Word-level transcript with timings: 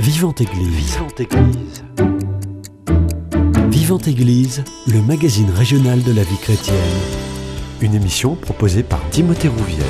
Vivante 0.00 0.40
Église. 0.40 0.92
Vivante 0.92 1.20
Église. 1.20 1.84
Vivante 3.68 4.06
Église, 4.06 4.64
le 4.86 5.02
magazine 5.02 5.50
régional 5.50 6.04
de 6.04 6.12
la 6.12 6.22
vie 6.22 6.36
chrétienne. 6.36 6.76
Une 7.80 7.96
émission 7.96 8.36
proposée 8.36 8.84
par 8.84 9.00
Timothée 9.10 9.48
Rouvière. 9.48 9.84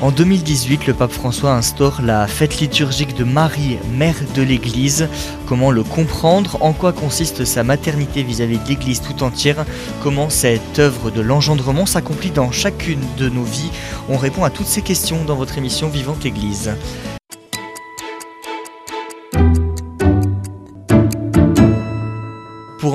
En 0.00 0.10
2018, 0.10 0.86
le 0.86 0.94
pape 0.94 1.12
François 1.12 1.52
instaure 1.52 2.00
la 2.02 2.26
fête 2.26 2.60
liturgique 2.60 3.14
de 3.14 3.24
Marie, 3.24 3.76
mère 3.92 4.16
de 4.34 4.40
l'Église. 4.40 5.08
Comment 5.46 5.70
le 5.70 5.84
comprendre? 5.84 6.56
En 6.62 6.72
quoi 6.72 6.94
consiste 6.94 7.44
sa 7.44 7.64
maternité 7.64 8.22
vis-à-vis 8.22 8.58
de 8.58 8.68
l'Église 8.68 9.02
tout 9.02 9.22
entière? 9.22 9.66
Comment 10.02 10.30
cette 10.30 10.78
œuvre 10.78 11.10
de 11.10 11.20
l'engendrement 11.20 11.84
s'accomplit 11.84 12.30
dans 12.30 12.50
chacune 12.52 13.04
de 13.18 13.28
nos 13.28 13.44
vies? 13.44 13.70
On 14.08 14.16
répond 14.16 14.44
à 14.44 14.50
toutes 14.50 14.66
ces 14.66 14.82
questions 14.82 15.24
dans 15.26 15.36
votre 15.36 15.58
émission 15.58 15.90
Vivante 15.90 16.24
Église. 16.24 16.70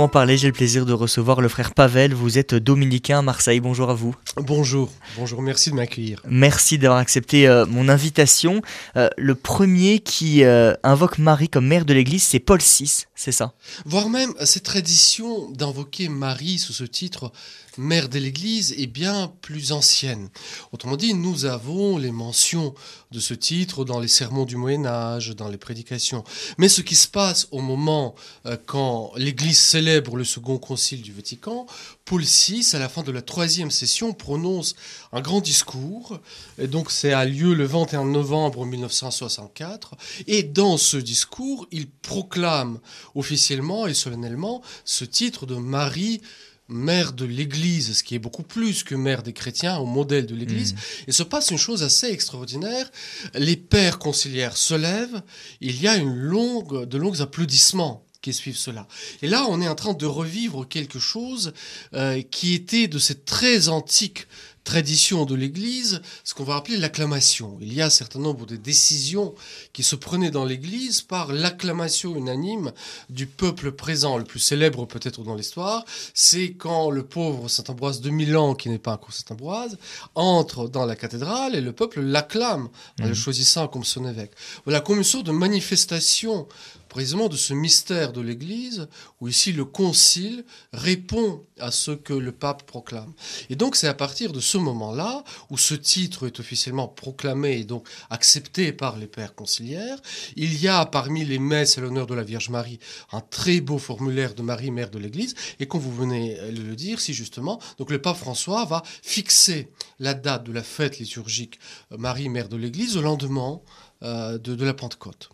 En 0.04 0.10
parler, 0.10 0.38
j'ai 0.38 0.48
le 0.48 0.54
plaisir 0.54 0.86
de 0.86 0.92
recevoir 0.92 1.40
le 1.40 1.48
frère 1.48 1.74
Pavel. 1.74 2.14
Vous 2.14 2.38
êtes 2.38 2.54
dominicain 2.54 3.20
à 3.20 3.22
Marseille. 3.22 3.62
Bonjour 3.62 3.90
à 3.90 3.94
vous. 3.94 4.14
Bonjour, 4.36 4.92
bonjour, 5.18 5.42
merci 5.42 5.72
de 5.72 5.76
m'accueillir. 5.76 6.22
Merci 6.28 6.78
d'avoir 6.78 7.00
accepté 7.00 7.48
euh, 7.48 7.66
mon 7.66 7.88
invitation. 7.88 8.62
Euh, 8.98 9.10
le 9.18 9.34
premier 9.34 10.00
qui 10.00 10.44
euh, 10.44 10.74
invoque 10.84 11.20
Marie 11.20 11.48
comme 11.48 11.68
mère 11.68 11.86
de 11.86 11.94
l'Église, 11.94 12.24
c'est 12.24 12.40
Paul 12.40 12.60
VI, 12.60 13.06
c'est 13.16 13.32
ça? 13.32 13.54
Voire 13.86 14.10
même 14.10 14.34
cette 14.44 14.64
tradition 14.64 15.50
d'invoquer 15.52 16.10
Marie 16.10 16.60
sous 16.60 16.74
ce 16.74 16.84
titre 16.84 17.32
mère 17.78 18.10
de 18.10 18.20
l'Église 18.20 18.74
est 18.78 18.88
bien 18.88 19.32
plus 19.42 19.72
ancienne. 19.72 20.30
Autrement 20.72 20.98
dit, 20.98 21.14
nous 21.14 21.46
avons 21.46 21.98
les 21.98 22.12
mentions 22.12 22.74
de 23.12 23.20
ce 23.20 23.34
titre 23.34 23.86
dans 23.86 24.00
les 24.00 24.08
sermons 24.08 24.46
du 24.46 24.56
Moyen 24.56 24.86
Âge, 24.86 25.30
dans 25.30 25.48
les 25.48 25.58
prédications. 25.58 26.24
Mais 26.58 26.70
ce 26.70 26.82
qui 26.82 26.96
se 26.96 27.08
passe 27.08 27.48
au 27.52 27.62
moment 27.62 28.16
euh, 28.46 28.58
quand 28.66 29.12
l'Église 29.16 29.60
célèbre 29.60 30.16
le 30.16 30.24
second 30.24 30.58
concile 30.58 31.02
du 31.02 31.14
Vatican, 31.14 31.66
Paul 32.06 32.24
VI, 32.24 32.68
à 32.74 32.80
la 32.80 32.90
fin 32.90 33.04
de 33.04 33.12
la 33.12 33.22
troisième 33.22 33.72
session, 33.72 34.14
prononce 34.14 34.76
un 35.12 35.22
grand 35.22 35.42
discours. 35.42 36.20
Et 36.58 36.68
donc, 36.68 36.92
c'est 36.92 37.14
a 37.14 37.26
lieu 37.26 37.54
le 37.54 37.66
21 37.66 38.06
novembre 38.06 38.66
1964. 38.66 39.96
Et 40.28 40.44
dans 40.44 40.78
ce 40.78 40.98
discours, 40.98 41.68
il 41.72 41.88
proclame 41.90 42.80
officiellement 43.16 43.88
et 43.88 43.94
solennellement 43.94 44.62
ce 44.86 45.06
titre 45.06 45.46
de 45.46 45.56
Marie 45.56 46.22
mère 46.68 47.14
de 47.14 47.26
l'Église, 47.26 47.98
ce 47.98 48.04
qui 48.04 48.16
est 48.16 48.20
beaucoup 48.20 48.44
plus 48.44 48.84
que 48.84 48.96
mère 48.96 49.24
des 49.24 49.34
chrétiens, 49.34 49.78
au 49.78 49.86
modèle 49.86 50.26
de 50.26 50.36
l'Église. 50.36 50.76
Et 51.08 51.12
se 51.12 51.24
passe 51.24 51.52
une 51.52 51.58
chose 51.58 51.84
assez 51.84 52.08
extraordinaire. 52.08 52.90
Les 53.36 53.58
pères 53.58 54.00
conciliaires 54.00 54.58
se 54.58 54.74
lèvent, 54.74 55.22
il 55.62 55.82
y 55.82 55.88
a 55.88 55.98
une 55.98 56.16
longue, 56.16 56.86
de 56.86 56.98
longs 56.98 57.22
applaudissements 57.22 58.06
qui 58.22 58.34
suivent 58.34 58.58
cela. 58.58 58.88
Et 59.22 59.28
là, 59.28 59.46
on 59.50 59.62
est 59.62 59.68
en 59.68 59.76
train 59.76 59.94
de 59.94 60.06
revivre 60.06 60.68
quelque 60.68 60.98
chose 60.98 61.54
euh, 61.94 62.22
qui 62.22 62.54
était 62.54 62.88
de 62.88 62.98
cette 62.98 63.26
très 63.26 63.68
antique 63.68 64.28
tradition 64.64 65.26
de 65.26 65.36
l'Église, 65.36 66.02
ce 66.24 66.34
qu'on 66.34 66.44
va 66.44 66.56
appeler 66.56 66.78
l'acclamation. 66.78 67.58
Il 67.62 67.74
y 67.74 67.82
a 67.82 67.88
un 67.88 67.90
certain 67.90 68.20
nombre 68.20 68.46
de 68.46 68.56
décisions 68.56 69.36
qui 69.74 69.84
se 69.84 69.96
prenaient 69.96 70.32
dans 70.32 70.46
l'Église 70.46 71.02
par 71.02 71.34
l'acclamation 71.34 72.16
unanime 72.16 72.72
du 73.10 73.28
peuple 73.28 73.72
présent. 73.72 74.18
Le 74.18 74.24
plus 74.24 74.40
célèbre 74.40 74.86
peut-être 74.86 75.24
dans 75.24 75.36
l'histoire, 75.36 75.86
c'est 76.14 76.54
quand 76.54 76.90
le 76.90 77.04
pauvre 77.04 77.50
Saint 77.50 77.64
Ambroise 77.68 78.02
de 78.02 78.10
Milan, 78.10 78.56
qui 78.56 78.70
n'est 78.70 78.80
pas 78.80 78.94
encore 78.94 79.14
Saint 79.14 79.32
Ambroise, 79.34 79.78
entre 80.16 80.68
dans 80.68 80.86
la 80.86 80.96
cathédrale 80.96 81.56
et 81.56 81.62
le 81.62 81.74
peuple 81.74 82.02
l'acclame 82.02 82.70
en 83.02 83.06
le 83.06 83.12
mmh. 83.12 83.16
choisissant 83.16 83.68
comme 83.68 83.84
son 83.84 84.08
évêque. 84.08 84.32
Voilà 84.66 84.80
comme 84.80 84.98
une 84.98 85.04
sorte 85.04 85.26
de 85.26 85.32
manifestation 85.32 86.48
précisément 86.94 87.28
de 87.28 87.36
ce 87.36 87.56
mystère 87.56 88.14
de 88.14 88.22
l'Église, 88.22 88.88
où 89.20 89.28
ici 89.28 89.52
le 89.52 89.66
concile 89.66 90.46
répond 90.74 91.44
à 91.60 91.72
ce 91.72 91.90
que 91.90 92.14
le 92.14 92.32
pape 92.32 92.68
proclame. 92.68 93.12
Et 93.50 93.56
donc 93.56 93.76
c'est 93.76 93.88
à 93.88 93.96
partir 93.96 94.32
de 94.32 94.40
ce 94.40 94.60
moment-là, 94.60 95.24
où 95.50 95.58
ce 95.58 95.74
titre 95.74 96.28
est 96.28 96.40
officiellement 96.40 96.88
proclamé 96.88 97.58
et 97.58 97.64
donc 97.64 97.90
accepté 98.12 98.72
par 98.72 98.98
les 98.98 99.08
pères 99.08 99.34
conciliaires, 99.34 99.98
il 100.36 100.62
y 100.62 100.68
a 100.68 100.86
parmi 100.86 101.26
les 101.26 101.40
messes 101.40 101.80
à 101.80 101.82
l'honneur 101.82 102.06
de 102.06 102.14
la 102.14 102.22
Vierge 102.22 102.50
Marie 102.50 102.78
un 103.12 103.22
très 103.22 103.60
beau 103.60 103.80
formulaire 103.80 104.36
de 104.36 104.44
Marie, 104.44 104.70
mère 104.70 104.92
de 104.92 105.00
l'Église, 105.00 105.34
et 105.60 105.66
comme 105.66 105.82
vous 105.82 105.96
venez 105.96 106.36
de 106.52 106.62
le 106.62 106.76
dire, 106.76 107.00
si 107.00 107.16
justement, 107.16 107.60
donc 107.80 107.90
le 107.90 108.00
pape 108.00 108.18
François 108.18 108.66
va 108.66 108.84
fixer 109.02 109.72
la 109.98 110.14
date 110.14 110.44
de 110.44 110.52
la 110.52 110.62
fête 110.62 111.00
liturgique 111.00 111.60
Marie, 111.90 112.30
mère 112.30 112.50
de 112.50 112.58
l'Église, 112.58 112.98
au 112.98 113.02
lendemain 113.02 113.62
euh, 114.04 114.38
de 114.38 114.64
la 114.64 114.76
Pentecôte. 114.76 115.32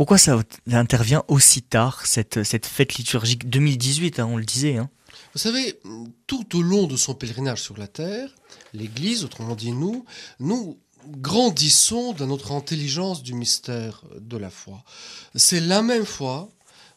Pourquoi 0.00 0.16
ça 0.16 0.42
intervient 0.72 1.24
aussi 1.28 1.60
tard, 1.60 2.06
cette, 2.06 2.42
cette 2.42 2.64
fête 2.64 2.94
liturgique 2.94 3.50
2018, 3.50 4.18
hein, 4.18 4.28
on 4.32 4.38
le 4.38 4.46
disait 4.46 4.78
hein? 4.78 4.88
Vous 5.34 5.38
savez, 5.38 5.78
tout 6.26 6.56
au 6.56 6.62
long 6.62 6.86
de 6.86 6.96
son 6.96 7.12
pèlerinage 7.12 7.60
sur 7.60 7.76
la 7.76 7.86
terre, 7.86 8.34
l'Église, 8.72 9.24
autrement 9.24 9.54
dit 9.54 9.72
nous, 9.72 10.06
nous 10.38 10.78
grandissons 11.06 12.14
dans 12.14 12.26
notre 12.26 12.52
intelligence 12.52 13.22
du 13.22 13.34
mystère 13.34 14.02
de 14.18 14.38
la 14.38 14.48
foi. 14.48 14.82
C'est 15.34 15.60
la 15.60 15.82
même 15.82 16.06
foi, 16.06 16.48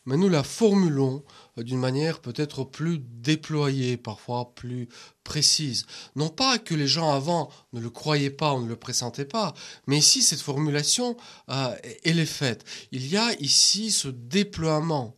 mais 0.06 0.16
nous 0.16 0.30
la 0.30 0.44
formulons 0.44 1.26
d'une 1.58 1.80
manière 1.80 2.20
peut-être 2.20 2.64
plus 2.64 3.00
déployée, 3.00 3.98
parfois 3.98 4.54
plus 4.56 4.90
précise. 5.24 5.86
Non 6.16 6.30
pas 6.30 6.58
que 6.58 6.74
les 6.74 6.88
gens 6.88 7.12
avant 7.12 7.50
ne 7.74 7.80
le 7.80 7.90
croyaient 7.90 8.30
pas 8.30 8.54
ou 8.54 8.64
ne 8.64 8.70
le 8.70 8.76
pressentaient 8.76 9.26
pas, 9.26 9.54
mais 9.88 9.98
ici, 9.98 10.22
cette 10.22 10.42
formulation, 10.42 11.16
euh, 11.50 11.76
elle 12.04 12.20
est 12.20 12.26
faite. 12.26 12.66
Il 12.92 13.06
y 13.08 13.18
a 13.18 13.34
ici 13.40 13.92
ce 13.92 14.08
déploiement 14.08 15.16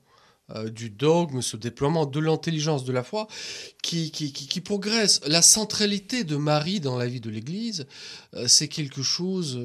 euh, 0.52 0.70
du 0.70 0.92
dogme, 0.92 1.42
ce 1.42 1.58
déploiement 1.58 2.06
de 2.06 2.20
l'intelligence 2.20 2.84
de 2.84 2.92
la 2.92 3.02
foi 3.02 3.28
qui, 3.82 4.12
qui, 4.12 4.62
progresse. 4.62 5.20
La 5.26 5.42
centralité 5.42 6.24
de 6.24 6.36
Marie 6.36 6.80
dans 6.80 6.98
la 6.98 7.08
vie 7.08 7.20
de 7.20 7.32
l'Église, 7.32 7.88
euh, 8.36 8.48
c'est 8.48 8.68
quelque 8.68 9.02
chose 9.02 9.60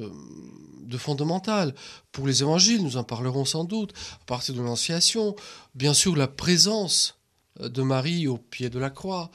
de 0.91 0.99
fondamental. 0.99 1.75
Pour 2.13 2.27
les 2.27 2.43
évangiles, 2.43 2.83
nous 2.83 2.99
en 2.99 3.05
parlerons 3.05 3.47
sans 3.47 3.65
doute, 3.65 3.95
à 4.21 4.25
partir 4.27 4.55
de 4.55 4.61
l'Annonciation, 4.61 5.35
bien 5.75 5.95
sûr 5.95 6.17
la 6.17 6.29
présence 6.29 7.17
de 7.59 7.83
Marie 7.83 8.27
au 8.27 8.39
pied 8.39 8.71
de 8.71 8.79
la 8.79 8.91
croix, 8.91 9.31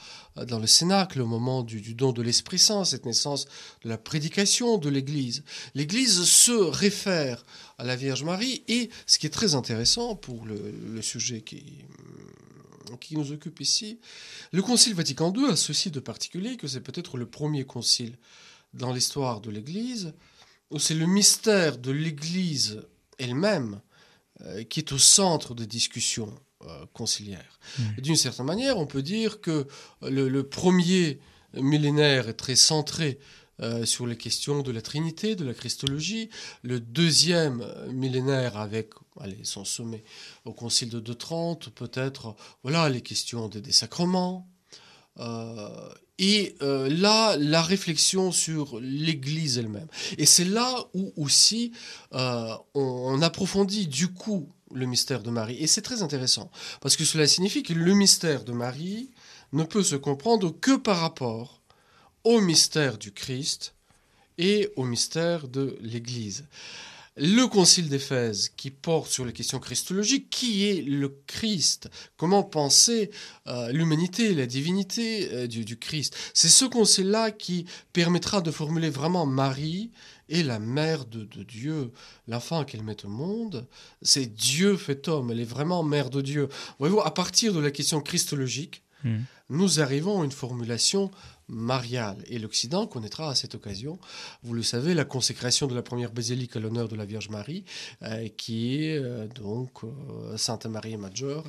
dans 0.46 0.58
le 0.58 0.66
Cénacle, 0.66 1.20
au 1.20 1.26
moment 1.26 1.62
du, 1.62 1.94
don 1.94 2.12
de 2.12 2.22
l'Esprit 2.22 2.58
Saint, 2.58 2.84
cette 2.84 3.06
naissance 3.06 3.46
de 3.82 3.88
la 3.88 3.98
prédication 3.98 4.78
de 4.78 4.88
l'Église. 4.88 5.44
L'Église 5.74 6.24
se 6.24 6.52
réfère 6.52 7.44
à 7.78 7.84
la 7.84 7.96
Vierge 7.96 8.24
Marie 8.24 8.64
et 8.68 8.90
ce 9.06 9.18
qui 9.18 9.26
est 9.26 9.30
très 9.30 9.54
intéressant 9.54 10.16
pour 10.16 10.44
le, 10.46 11.02
sujet 11.02 11.42
qui, 11.42 11.84
qui 13.00 13.16
nous 13.16 13.32
occupe 13.32 13.60
ici, 13.60 14.00
le 14.52 14.62
Concile 14.62 14.94
Vatican 14.94 15.32
II 15.32 15.46
a 15.50 15.56
ceci 15.56 15.90
de 15.90 16.00
particulier 16.00 16.56
que 16.56 16.66
c'est 16.66 16.80
peut-être 16.80 17.18
le 17.18 17.26
premier 17.26 17.64
concile 17.64 18.16
dans 18.74 18.92
l'histoire 18.92 19.40
de 19.40 19.50
l'Église 19.50 20.14
c'est 20.78 20.94
le 20.94 21.06
mystère 21.06 21.78
de 21.78 21.90
l'Église 21.90 22.82
elle-même 23.18 23.80
euh, 24.42 24.64
qui 24.64 24.80
est 24.80 24.92
au 24.92 24.98
centre 24.98 25.54
des 25.54 25.66
discussions 25.66 26.34
euh, 26.62 26.86
conciliaire. 26.92 27.58
Hmm. 27.78 28.00
D'une 28.00 28.16
certaine 28.16 28.46
manière, 28.46 28.78
on 28.78 28.86
peut 28.86 29.02
dire 29.02 29.40
que 29.40 29.66
le, 30.02 30.42
premier 30.42 31.20
millénaire 31.54 32.28
est 32.28 32.34
très 32.34 32.56
centré 32.56 33.18
euh, 33.60 33.86
sur 33.86 34.06
les 34.06 34.16
questions 34.16 34.62
de 34.62 34.70
la 34.70 34.82
Trinité, 34.82 35.36
de 35.36 35.44
la 35.44 35.54
Christologie. 35.54 36.28
Le 36.62 36.80
deuxième 36.80 37.66
millénaire, 37.90 38.58
avec 38.58 38.90
allez, 39.20 39.38
son 39.44 39.64
sommet 39.64 40.04
au 40.44 40.52
Concile 40.52 40.90
de 40.90 41.00
230, 41.00 41.70
peut-être 41.70 42.36
voilà 42.62 42.88
les 42.88 43.00
questions 43.00 43.48
des, 43.48 43.72
sacrements. 43.72 44.48
Euh, 45.18 45.88
et 46.18 46.56
là, 46.60 47.36
la 47.36 47.62
réflexion 47.62 48.32
sur 48.32 48.78
l'Église 48.80 49.58
elle-même. 49.58 49.88
Et 50.18 50.26
c'est 50.26 50.44
là 50.44 50.86
où 50.94 51.12
aussi 51.16 51.72
on, 52.12 53.20
approfondit 53.22 53.86
du 53.86 54.08
coup 54.08 54.48
le 54.72 54.86
mystère 54.86 55.22
de 55.22 55.30
Marie. 55.30 55.56
Et 55.62 55.66
c'est 55.66 55.82
très 55.82 56.02
intéressant, 56.02 56.50
parce 56.80 56.96
que 56.96 57.04
cela 57.04 57.26
signifie 57.26 57.62
que 57.62 57.72
le 57.72 57.94
mystère 57.94 58.44
de 58.44 58.52
Marie 58.52 59.10
ne 59.52 59.64
peut 59.64 59.84
se 59.84 59.96
comprendre 59.96 60.58
que 60.58 60.76
par 60.76 60.98
rapport 60.98 61.62
au 62.24 62.40
mystère 62.40 62.98
du 62.98 63.12
Christ 63.12 63.74
et 64.38 64.70
au 64.76 64.84
mystère 64.84 65.48
de 65.48 65.78
l'Église. 65.80 66.44
Le 67.18 67.46
Concile 67.46 67.88
d'Éphèse, 67.88 68.50
qui 68.58 68.70
porte 68.70 69.10
sur 69.10 69.24
les 69.24 69.32
questions 69.32 69.58
christologiques, 69.58 70.28
qui 70.28 70.66
est 70.66 70.82
le 70.82 71.16
Christ. 71.26 71.88
Comment 72.18 72.42
penser 72.42 73.10
euh, 73.46 73.72
l'humanité, 73.72 74.34
la 74.34 74.44
divinité 74.44 75.30
euh, 75.32 75.46
du, 75.46 75.78
Christ? 75.78 76.14
C'est 76.34 76.50
ce 76.50 76.66
concile-là 76.66 77.30
qui 77.30 77.64
permettra 77.94 78.42
de 78.42 78.50
formuler 78.50 78.90
vraiment 78.90 79.24
Marie 79.24 79.92
et 80.28 80.42
la 80.42 80.58
mère 80.58 81.06
de, 81.06 81.24
Dieu, 81.42 81.90
l'enfant 82.28 82.64
qu'elle 82.64 82.82
met 82.82 83.02
au 83.06 83.08
monde, 83.08 83.66
c'est 84.02 84.26
Dieu 84.26 84.76
fait 84.76 85.08
homme, 85.08 85.30
elle 85.30 85.40
est 85.40 85.44
vraiment 85.44 85.82
mère 85.82 86.10
de 86.10 86.20
Dieu. 86.20 86.50
Voyez-vous, 86.78 87.00
à 87.00 87.14
partir 87.14 87.54
de 87.54 87.60
la 87.60 87.70
question 87.70 88.02
christologique, 88.02 88.82
Hmm. 89.04 89.20
nous 89.50 89.80
arrivons 89.80 90.22
à 90.22 90.24
une 90.24 90.32
formulation 90.32 91.10
mariale. 91.48 92.22
Et 92.26 92.38
l'Occident 92.38 92.86
connaîtra 92.86 93.30
à 93.30 93.34
cette 93.34 93.54
occasion, 93.54 93.98
vous 94.42 94.54
le 94.54 94.62
savez, 94.62 94.94
la 94.94 95.04
consécration 95.04 95.66
de 95.66 95.74
la 95.74 95.82
première 95.82 96.12
basilique 96.12 96.56
à 96.56 96.60
l'honneur 96.60 96.88
de 96.88 96.96
la 96.96 97.04
Vierge 97.04 97.28
Marie, 97.28 97.64
euh, 98.02 98.28
qui 98.36 98.84
est 98.84 98.98
euh, 98.98 99.26
donc 99.28 99.84
euh, 99.84 100.36
Sainte 100.36 100.66
Marie 100.66 100.96
Maggiore, 100.96 101.44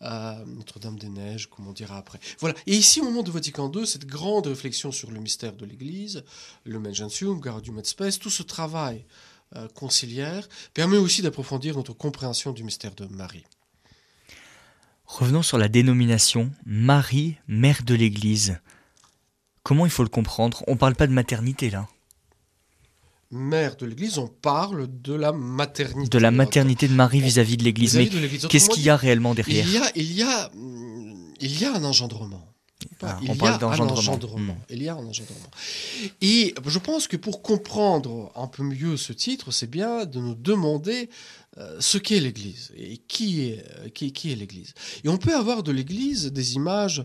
Notre-Dame 0.00 0.98
des 0.98 1.08
Neiges, 1.08 1.48
comme 1.48 1.68
on 1.68 1.72
dira 1.72 1.98
après. 1.98 2.18
Voilà. 2.38 2.54
Et 2.66 2.74
ici, 2.74 3.00
au 3.00 3.04
moment 3.04 3.22
de 3.22 3.30
Vatican 3.30 3.70
II, 3.72 3.86
cette 3.86 4.06
grande 4.06 4.46
réflexion 4.46 4.92
sur 4.92 5.10
le 5.10 5.20
mystère 5.20 5.54
de 5.54 5.66
l'Église, 5.66 6.24
le 6.64 6.92
Gentium, 6.92 7.40
Gaudium 7.40 7.78
et 7.78 7.84
Spes, 7.84 8.18
tout 8.18 8.30
ce 8.30 8.42
travail 8.42 9.04
conciliaire 9.74 10.48
permet 10.72 10.96
aussi 10.96 11.20
d'approfondir 11.20 11.76
notre 11.76 11.92
compréhension 11.92 12.52
du 12.52 12.64
mystère 12.64 12.94
de 12.94 13.04
Marie. 13.06 13.44
Revenons 15.12 15.42
sur 15.42 15.58
la 15.58 15.68
dénomination 15.68 16.50
Marie, 16.64 17.36
mère 17.46 17.82
de 17.84 17.94
l'Église. 17.94 18.58
Comment 19.62 19.84
il 19.84 19.92
faut 19.92 20.02
le 20.02 20.08
comprendre? 20.08 20.64
On 20.68 20.78
parle 20.78 20.94
pas 20.94 21.06
de 21.06 21.12
maternité 21.12 21.68
là. 21.68 21.86
Mère 23.30 23.76
de 23.76 23.84
l'Église, 23.84 24.16
on 24.16 24.28
parle 24.28 24.88
de 25.02 25.12
la 25.12 25.32
maternité. 25.32 26.08
De 26.08 26.18
la 26.18 26.30
maternité 26.30 26.88
de 26.88 26.94
Marie 26.94 27.20
vis-à-vis 27.20 27.58
de 27.58 27.64
l'Église. 27.64 27.94
Mais 27.94 28.08
qu'est-ce 28.08 28.70
qu'il 28.70 28.84
y 28.84 28.88
a 28.88 28.96
réellement 28.96 29.34
derrière? 29.34 29.66
Il 29.66 29.74
y 29.74 29.76
a, 29.76 29.90
il 29.96 30.12
y 30.14 30.22
a, 30.22 30.50
il 31.40 31.60
y 31.60 31.66
a 31.66 31.74
un 31.74 31.84
engendrement. 31.84 32.48
Ah, 33.02 33.18
il 33.22 33.30
on 33.30 33.34
y 33.34 33.38
parle 33.38 33.52
a 33.52 33.54
un 33.56 33.58
d'engendrement. 33.58 33.92
engendrement. 33.98 34.54
Hmm. 34.54 34.64
Il 34.70 34.82
y 34.82 34.88
a 34.88 34.94
un 34.94 35.06
engendrement. 35.06 35.50
Et 36.20 36.54
je 36.66 36.78
pense 36.78 37.08
que 37.08 37.16
pour 37.16 37.42
comprendre 37.42 38.32
un 38.36 38.46
peu 38.46 38.62
mieux 38.62 38.96
ce 38.96 39.12
titre, 39.12 39.50
c'est 39.50 39.70
bien 39.70 40.04
de 40.06 40.18
nous 40.18 40.34
demander 40.34 41.10
euh, 41.58 41.76
ce 41.80 41.98
qu'est 41.98 42.20
l'Église 42.20 42.72
et 42.76 42.96
qui 42.96 43.42
est, 43.42 43.64
euh, 43.78 43.88
qui, 43.88 44.12
qui 44.12 44.32
est 44.32 44.36
l'Église. 44.36 44.74
Et 45.04 45.08
on 45.08 45.18
peut 45.18 45.34
avoir 45.34 45.62
de 45.62 45.72
l'Église 45.72 46.32
des 46.32 46.54
images 46.54 47.04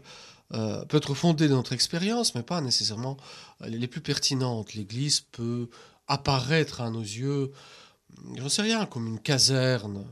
euh, 0.54 0.86
peut-être 0.86 1.14
fondées 1.14 1.50
dans 1.50 1.58
notre 1.58 1.74
expérience, 1.74 2.34
mais 2.34 2.44
pas 2.44 2.62
nécessairement 2.62 3.18
les 3.66 3.78
les 3.78 3.88
plus 3.88 4.02
pertinentes. 4.02 4.74
L'Église 4.76 5.20
peut 5.20 5.70
apparaître 6.08 6.80
à 6.80 6.90
nos 6.90 7.02
yeux, 7.02 7.52
j'en 8.38 8.48
sais 8.48 8.62
rien, 8.62 8.86
comme 8.86 9.08
une 9.08 9.20
caserne, 9.20 10.06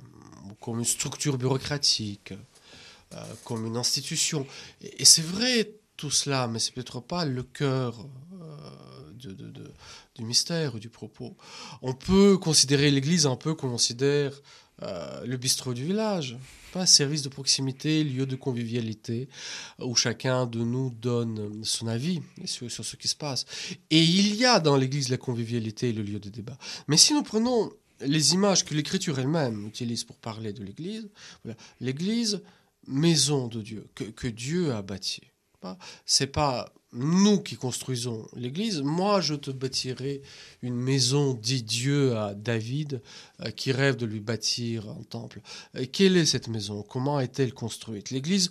ou 0.49 0.53
comme 0.55 0.79
une 0.79 0.85
structure 0.85 1.37
bureaucratique, 1.37 2.33
euh, 3.15 3.19
comme 3.43 3.65
une 3.65 3.77
institution. 3.77 4.45
Et, 4.81 5.05
c'est 5.05 5.21
vrai 5.23 5.71
tout 5.97 6.11
cela, 6.11 6.47
mais 6.47 6.59
c'est 6.59 6.73
peut-être 6.73 6.99
pas 6.99 7.25
le 7.25 7.43
cœur 7.43 8.05
euh, 8.41 9.31
du 10.15 10.23
mystère 10.23 10.75
ou 10.75 10.79
du 10.79 10.89
propos. 10.89 11.35
On 11.81 11.93
peut 11.93 12.37
considérer 12.37 12.91
l'Église 12.91 13.25
un 13.25 13.35
peu 13.35 13.53
comme 13.53 13.69
on 13.69 13.73
considère 13.73 14.41
euh, 14.83 15.25
le 15.25 15.37
bistrot 15.37 15.73
du 15.73 15.85
village, 15.85 16.37
pas 16.73 16.85
service 16.85 17.21
de 17.21 17.29
proximité, 17.29 18.03
lieu 18.03 18.25
de 18.25 18.35
convivialité, 18.35 19.29
où 19.79 19.95
chacun 19.95 20.45
de 20.45 20.59
nous 20.59 20.89
donne 20.89 21.63
son 21.63 21.87
avis 21.87 22.21
sur, 22.43 22.69
ce 22.69 22.95
qui 22.97 23.07
se 23.07 23.15
passe. 23.15 23.45
Et 23.89 24.03
il 24.03 24.35
y 24.35 24.43
a 24.43 24.59
dans 24.59 24.75
l'Église 24.75 25.07
la 25.07 25.17
convivialité 25.17 25.89
et 25.89 25.93
le 25.93 26.03
lieu 26.03 26.19
de 26.19 26.29
débat. 26.29 26.57
Mais 26.89 26.97
si 26.97 27.13
nous 27.13 27.23
prenons 27.23 27.71
les 28.01 28.33
images 28.33 28.65
que 28.65 28.73
l'Écriture 28.73 29.17
elle-même 29.17 29.65
utilise 29.65 30.03
pour 30.03 30.17
parler 30.17 30.51
de 30.51 30.61
l'Église, 30.61 31.07
l'Église, 31.79 32.41
maison 32.87 33.47
de 33.47 33.61
Dieu, 33.61 33.87
que, 33.95 34.03
que 34.03 34.27
Dieu 34.27 34.73
a 34.73 34.81
bâtie. 34.81 35.31
C'est 36.05 36.27
pas 36.27 36.71
nous 36.93 37.41
qui 37.41 37.55
construisons 37.55 38.27
l'Église. 38.35 38.81
Moi, 38.81 39.19
je 39.19 39.35
te 39.35 39.51
bâtirai 39.51 40.21
une 40.61 40.75
maison, 40.75 41.33
dit 41.33 41.63
Dieu 41.63 42.15
à 42.15 42.33
David, 42.33 43.01
euh, 43.41 43.51
qui 43.51 43.71
rêve 43.71 43.97
de 43.97 44.05
lui 44.05 44.19
bâtir 44.19 44.87
un 44.89 45.03
temple. 45.03 45.41
Quelle 45.91 46.17
est 46.17 46.25
cette 46.25 46.47
maison? 46.47 46.83
Comment 46.83 47.19
est-elle 47.19 47.53
construite? 47.53 48.11
L'Église, 48.11 48.49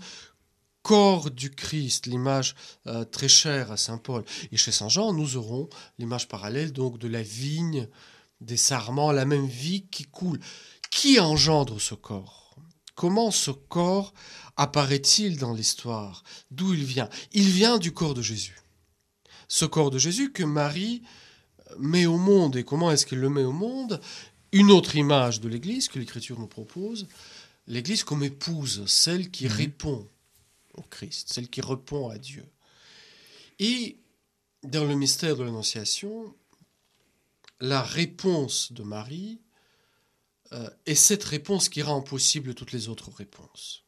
corps 0.82 1.30
du 1.30 1.50
Christ, 1.50 2.06
l'image 2.06 2.54
euh, 2.86 3.04
très 3.04 3.28
chère 3.28 3.72
à 3.72 3.76
Saint 3.76 3.98
Paul. 3.98 4.24
Et 4.52 4.56
chez 4.56 4.72
Saint 4.72 4.90
Jean, 4.90 5.12
nous 5.12 5.36
aurons 5.36 5.68
l'image 5.98 6.28
parallèle 6.28 6.72
donc 6.72 6.98
de 6.98 7.08
la 7.08 7.22
vigne, 7.22 7.88
des 8.40 8.58
sarments, 8.58 9.12
la 9.12 9.24
même 9.24 9.46
vie 9.46 9.86
qui 9.90 10.04
coule. 10.04 10.38
Qui 10.90 11.18
engendre 11.18 11.80
ce 11.80 11.94
corps? 11.94 12.43
Comment 12.94 13.30
ce 13.30 13.50
corps 13.50 14.14
apparaît-il 14.56 15.38
dans 15.38 15.52
l'histoire? 15.52 16.22
D'où 16.50 16.74
il 16.74 16.84
vient? 16.84 17.08
Il 17.32 17.48
vient 17.50 17.78
du 17.78 17.92
corps 17.92 18.14
de 18.14 18.22
Jésus. 18.22 18.56
Ce 19.48 19.64
corps 19.64 19.90
de 19.90 19.98
Jésus 19.98 20.32
que 20.32 20.44
Marie 20.44 21.02
met 21.78 22.06
au 22.06 22.18
monde. 22.18 22.56
Et 22.56 22.64
comment 22.64 22.90
est-ce 22.90 23.04
qu'elle 23.06 23.20
le 23.20 23.30
met 23.30 23.42
au 23.44 23.52
monde? 23.52 24.00
Une 24.52 24.70
autre 24.70 24.96
image 24.96 25.40
de 25.40 25.48
l'Église 25.48 25.88
que 25.88 25.98
l'Écriture 25.98 26.38
nous 26.38 26.46
propose. 26.46 27.08
L'Église 27.66 28.04
comme 28.04 28.22
épouse, 28.22 28.84
celle 28.86 29.30
qui 29.30 29.46
Mhm. 29.46 29.52
répond 29.52 30.08
au 30.74 30.82
Christ, 30.82 31.32
celle 31.32 31.48
qui 31.48 31.60
répond 31.60 32.08
à 32.08 32.18
Dieu. 32.18 32.44
Et 33.58 33.96
dans 34.62 34.84
le 34.84 34.94
mystère 34.94 35.36
de 35.36 35.42
l'Annonciation, 35.42 36.34
la 37.60 37.82
réponse 37.82 38.72
de 38.72 38.82
Marie 38.82 39.40
euh, 40.54 40.68
est 40.86 40.94
cette 40.94 41.24
réponse 41.24 41.68
qui 41.68 41.82
rend 41.82 42.00
possible 42.00 42.54
toutes 42.54 42.72
les 42.72 42.88
autres 42.88 43.10
réponses. 43.16 43.82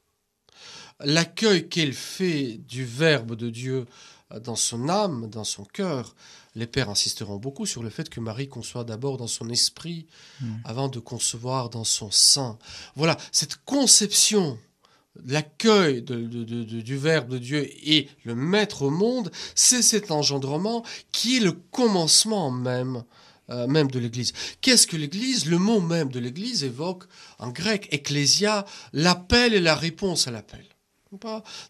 L'accueil 1.01 1.69
qu'elle 1.69 1.93
fait 1.93 2.59
du 2.69 2.85
Verbe 2.85 3.35
de 3.37 3.51
Dieu 3.51 3.87
euh, 4.33 4.41
dans 4.41 4.57
son 4.57 4.89
âme, 4.89 5.29
dans 5.31 5.45
son 5.45 5.65
cœur, 5.65 6.15
les 6.55 6.67
pères 6.67 6.89
insisteront 6.89 7.37
beaucoup 7.37 7.67
sur 7.67 7.83
le 7.83 7.91
fait 7.91 8.09
que 8.09 8.19
Marie 8.21 8.49
conçoit 8.49 8.85
d'abord 8.85 9.19
dans 9.19 9.27
son 9.27 9.51
esprit 9.51 10.07
Mm. 10.41 10.55
avant 10.65 10.89
de 10.89 10.99
concevoir 10.99 11.69
dans 11.71 11.85
son 11.85 12.11
sein. 12.11 12.59
Voilà, 12.95 13.17
cette 13.31 13.57
conception, 13.65 14.59
l'accueil 15.27 16.03
de- 16.03 16.17
de- 16.27 16.45
de- 16.45 16.65
de- 16.65 16.81
du 16.81 16.97
Verbe 16.97 17.29
de 17.29 17.39
Dieu 17.39 17.69
et 17.87 18.09
le 18.25 18.35
mettre 18.35 18.83
au 18.83 18.91
monde, 18.91 19.31
c'est 19.55 19.83
cet 19.83 20.11
engendrement 20.11 20.83
qui 21.12 21.37
est 21.37 21.41
le 21.41 21.53
commencement 21.53 22.51
même, 22.51 23.05
euh, 23.51 23.67
même 23.67 23.91
de 23.91 23.99
l'Église. 23.99 24.33
Qu'est-ce 24.61 24.87
que 24.87 24.97
l'Église? 24.97 25.47
Le 25.47 25.59
mot 25.59 25.81
même 25.81 26.11
de 26.11 26.19
l'Église 26.19 26.65
évoque 26.65 27.05
en 27.39 27.51
grec, 27.51 27.89
ecclésia, 27.93 28.65
l'appel 28.93 29.55
et 29.55 29.61
la 29.61 29.75
réponse 29.75 30.27
à 30.27 30.31
l'appel. 30.31 30.65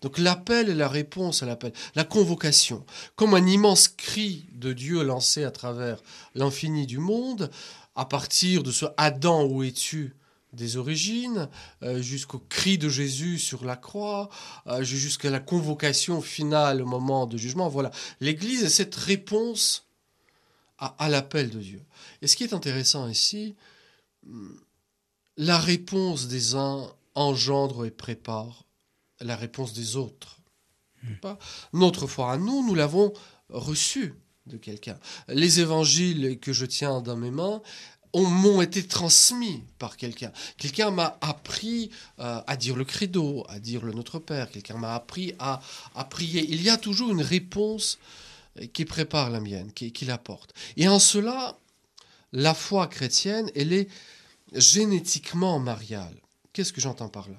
Donc 0.03 0.19
l'appel 0.19 0.69
et 0.71 0.75
la 0.75 0.89
réponse 0.89 1.43
à 1.43 1.47
l'appel, 1.47 1.73
la 1.95 2.05
convocation, 2.05 2.85
comme 3.15 3.35
un 3.35 3.47
immense 3.47 3.89
cri 3.89 4.47
de 4.53 4.73
Dieu 4.73 5.03
lancé 5.03 5.45
à 5.45 5.51
travers 5.51 6.03
l'infini 6.35 6.87
du 6.87 6.99
monde, 6.99 7.51
à 7.95 8.07
partir 8.07 8.63
de 8.63 8.73
ce 8.73 8.87
Adam 8.97 9.45
où 9.45 9.63
es-tu? 9.63 10.17
des 10.53 10.79
origines, 10.79 11.49
euh, 11.83 12.01
jusqu'au 12.01 12.39
cri 12.39 12.79
de 12.79 12.89
Jésus 12.89 13.39
sur 13.39 13.65
la 13.65 13.77
croix, 13.77 14.31
euh, 14.67 14.83
jusqu'à 14.83 15.29
la 15.29 15.39
convocation 15.39 16.23
finale 16.23 16.81
au 16.81 16.87
moment 16.87 17.27
de 17.27 17.37
jugement. 17.37 17.69
Voilà, 17.69 17.91
l'Église 18.21 18.65
est 18.65 18.71
cette 18.71 18.95
réponse 18.95 19.86
à, 20.79 20.95
à 20.99 21.09
l'appel 21.09 21.51
de 21.51 21.61
Dieu. 21.61 21.83
Et 22.23 22.27
ce 22.27 22.37
qui 22.37 22.45
est 22.45 22.53
intéressant 22.53 23.09
ici, 23.09 23.55
la 25.37 25.59
réponse 25.59 26.29
des 26.29 26.55
uns 26.55 26.91
engendre 27.15 27.85
et 27.87 27.91
prépare 27.91 28.65
la 29.21 29.37
réponse 29.37 29.73
des 29.73 29.97
autres. 29.97 30.39
Pas 31.23 31.39
Notre 31.73 32.07
foi 32.07 32.33
à 32.33 32.37
nous, 32.37 32.67
nous 32.67 32.75
l'avons 32.75 33.13
reçue 33.49 34.15
de 34.47 34.57
quelqu'un. 34.57 34.99
Les 35.29 35.61
évangiles 35.61 36.39
que 36.41 36.53
je 36.53 36.67
tiens 36.67 37.01
dans 37.01 37.17
mes 37.17 37.31
mains 37.31 37.63
ont- 38.13 38.29
m'ont 38.29 38.61
été 38.61 38.87
transmis 38.87 39.63
par 39.79 39.97
quelqu'un. 39.97 40.33
Quelqu'un 40.59 40.91
m'a 40.91 41.17
appris 41.21 41.91
euh, 42.19 42.41
à 42.47 42.57
dire 42.57 42.77
le 42.77 42.85
credo, 42.85 43.45
à 43.49 43.61
dire 43.61 43.85
le 43.85 43.93
Notre 43.93 44.19
Père. 44.19 44.51
Quelqu'un 44.51 44.79
m'a 44.79 44.95
appris 44.95 45.35
à, 45.39 45.61
à 45.95 46.05
prier. 46.05 46.45
Il 46.49 46.63
y 46.63 46.71
a 46.71 46.77
toujours 46.77 47.11
une 47.11 47.23
réponse 47.23 47.99
qui 48.73 48.85
prépare 48.85 49.31
la 49.31 49.41
mienne, 49.41 49.73
qui, 49.73 49.93
qui 49.93 50.05
l'apporte. 50.05 50.55
Et 50.77 50.89
en 50.89 50.99
cela, 50.99 51.59
la 52.33 52.55
foi 52.55 52.87
chrétienne, 52.87 53.51
elle 53.55 53.73
est 53.73 53.89
génétiquement 54.53 55.59
mariale. 55.59 56.17
Qu'est-ce 56.53 56.73
que 56.73 56.81
j'entends 56.81 57.09
par 57.09 57.29
là? 57.29 57.37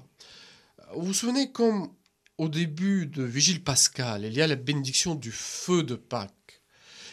Vous 0.96 1.08
vous 1.08 1.14
souvenez 1.14 1.52
comme 1.52 1.90
au 2.38 2.50
début 2.50 3.08
de 3.08 3.24
Vigile 3.24 3.64
Pascal, 3.64 4.26
il 4.26 4.34
y 4.34 4.42
a 4.42 4.48
la 4.48 4.56
bénédiction 4.56 5.16
du 5.16 5.32
feu 5.32 5.84
de 5.84 5.96
Pâques, 5.96 6.62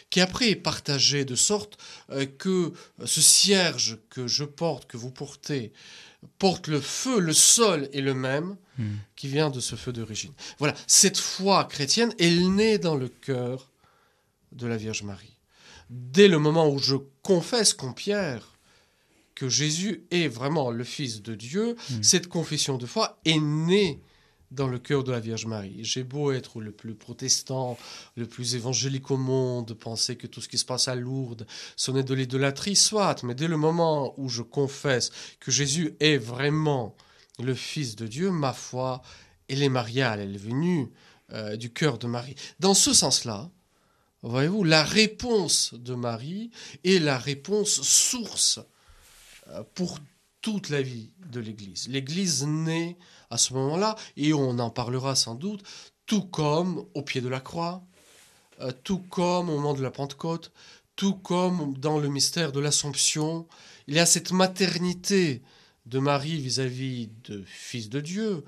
qui 0.09 0.21
après 0.21 0.49
est 0.49 0.55
partagée 0.55 1.25
de 1.25 1.35
sorte 1.35 1.77
euh, 2.11 2.25
que 2.25 2.73
ce 3.03 3.21
cierge 3.21 3.97
que 4.09 4.27
je 4.27 4.43
porte, 4.43 4.87
que 4.87 4.97
vous 4.97 5.11
portez, 5.11 5.73
porte 6.37 6.67
le 6.67 6.79
feu, 6.79 7.19
le 7.19 7.33
sol 7.33 7.89
est 7.91 8.01
le 8.01 8.13
même, 8.13 8.55
Hmm. 8.77 8.97
qui 9.15 9.29
vient 9.29 9.49
de 9.49 9.61
ce 9.61 9.77
feu 9.77 9.93
d'origine. 9.93 10.33
Voilà, 10.59 10.75
cette 10.85 11.17
foi 11.17 11.63
chrétienne, 11.63 12.13
elle 12.19 12.53
naît 12.53 12.77
dans 12.77 12.95
le 12.95 13.07
cœur 13.07 13.71
de 14.55 14.67
la 14.67 14.77
Vierge 14.77 15.03
Marie. 15.03 15.37
Dès 15.89 16.27
le 16.27 16.39
moment 16.39 16.67
où 16.69 16.79
je 16.79 16.95
confesse 17.21 17.73
comme 17.73 17.93
Pierre 17.93 18.57
que 19.35 19.49
Jésus 19.49 20.05
est 20.11 20.27
vraiment 20.27 20.71
le 20.71 20.83
Fils 20.83 21.21
de 21.21 21.35
Dieu, 21.35 21.75
Mm. 21.91 22.03
cette 22.03 22.27
confession 22.27 22.77
de 22.77 22.85
foi 22.85 23.19
est 23.25 23.39
née 23.39 24.01
dans 24.51 24.67
le 24.67 24.79
cœur 24.79 25.03
de 25.03 25.11
la 25.11 25.19
Vierge 25.19 25.45
Marie. 25.45 25.83
J'ai 25.83 26.03
beau 26.03 26.31
être 26.31 26.61
le 26.61 26.71
plus 26.71 26.95
protestant, 26.95 27.77
le 28.15 28.25
plus 28.25 28.55
évangélique 28.55 29.11
au 29.11 29.17
monde, 29.17 29.73
penser 29.73 30.15
que 30.15 30.27
tout 30.27 30.39
ce 30.39 30.47
qui 30.47 30.57
se 30.57 30.63
passe 30.65 30.87
à 30.87 30.95
Lourdes, 30.95 31.45
ce 31.75 31.91
n'est 31.91 32.03
de 32.03 32.13
l'idolâtrie, 32.13 32.75
soit, 32.77 33.21
mais 33.23 33.35
dès 33.35 33.47
le 33.49 33.57
moment 33.57 34.13
où 34.17 34.29
je 34.29 34.41
confesse 34.43 35.11
que 35.39 35.51
Jésus 35.51 35.95
est 35.99 36.17
vraiment 36.17 36.95
le 37.39 37.53
Fils 37.53 37.95
de 37.97 38.07
Dieu, 38.07 38.31
ma 38.31 38.53
foi, 38.53 39.01
elle 39.49 39.61
est 39.61 39.69
mariale, 39.69 40.21
elle 40.21 40.35
est 40.35 40.37
venue 40.37 40.89
euh, 41.33 41.57
du 41.57 41.73
cœur 41.73 41.97
de 41.97 42.07
Marie. 42.07 42.35
Dans 42.59 42.75
ce 42.75 42.93
sens-là, 42.93 43.49
voyez-vous, 44.29 44.63
la 44.63 44.83
réponse 44.83 45.73
de 45.73 45.93
Marie 45.93 46.51
est 46.83 46.99
la 46.99 47.17
réponse 47.17 47.81
source 47.81 48.59
euh, 49.49 49.63
pour 49.73 49.99
toute 50.41 50.69
la 50.69 50.81
vie 50.81 51.11
de 51.31 51.39
l'Église. 51.39 51.87
L'Église 51.89 52.45
naît 52.45 52.97
à 53.29 53.37
ce 53.37 53.53
moment-là, 53.53 53.95
et 54.17 54.33
on 54.33 54.59
en 54.59 54.69
parlera 54.69 55.15
sans 55.15 55.35
doute, 55.35 55.63
tout 56.05 56.21
comme 56.21 56.85
au 56.93 57.01
pied 57.01 57.21
de 57.21 57.27
la 57.27 57.39
croix, 57.39 57.83
euh, 58.61 58.71
tout 58.83 58.99
comme 58.99 59.49
au 59.49 59.55
moment 59.55 59.73
de 59.73 59.81
la 59.81 59.91
Pentecôte, 59.91 60.51
tout 60.95 61.15
comme 61.15 61.77
dans 61.77 61.99
le 61.99 62.07
mystère 62.07 62.51
de 62.51 62.59
l'Assomption. 62.59 63.47
Il 63.87 63.95
y 63.95 63.99
a 63.99 64.05
cette 64.05 64.31
maternité 64.31 65.41
de 65.85 65.99
Marie 65.99 66.39
vis-à-vis 66.39 67.09
de 67.25 67.43
Fils 67.45 67.89
de 67.89 67.99
Dieu, 67.99 68.43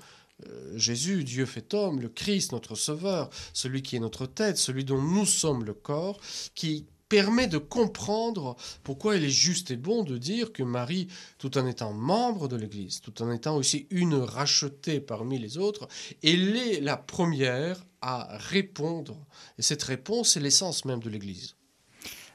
Jésus, 0.74 1.24
Dieu 1.24 1.46
fait 1.46 1.74
homme, 1.74 2.00
le 2.00 2.08
Christ, 2.08 2.52
notre 2.52 2.74
Sauveur, 2.74 3.30
celui 3.52 3.82
qui 3.82 3.96
est 3.96 4.00
notre 4.00 4.26
tête, 4.26 4.56
celui 4.56 4.84
dont 4.84 5.02
nous 5.02 5.26
sommes 5.26 5.64
le 5.64 5.74
corps, 5.74 6.20
qui 6.54 6.86
permet 7.08 7.46
de 7.46 7.58
comprendre 7.58 8.56
pourquoi 8.82 9.16
il 9.16 9.24
est 9.24 9.30
juste 9.30 9.70
et 9.70 9.76
bon 9.76 10.04
de 10.04 10.18
dire 10.18 10.52
que 10.52 10.62
Marie, 10.62 11.08
tout 11.38 11.56
en 11.58 11.66
étant 11.66 11.92
membre 11.92 12.48
de 12.48 12.56
l'Église, 12.56 13.00
tout 13.00 13.22
en 13.22 13.32
étant 13.32 13.56
aussi 13.56 13.86
une 13.90 14.14
rachetée 14.14 15.00
parmi 15.00 15.38
les 15.38 15.58
autres, 15.58 15.88
elle 16.22 16.56
est 16.56 16.80
la 16.80 16.96
première 16.96 17.84
à 18.00 18.36
répondre. 18.38 19.26
Et 19.58 19.62
cette 19.62 19.82
réponse 19.82 20.36
est 20.36 20.40
l'essence 20.40 20.84
même 20.84 21.02
de 21.02 21.10
l'Église. 21.10 21.56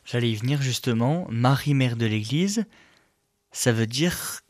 J'allais 0.05 0.31
y 0.31 0.35
venir 0.35 0.61
justement. 0.61 1.27
Marie, 1.29 1.73
mère 1.73 1.95
de 1.95 2.05
l'Église, 2.05 2.65
ça 3.51 3.71
veut 3.71 3.87
dire 3.87 4.42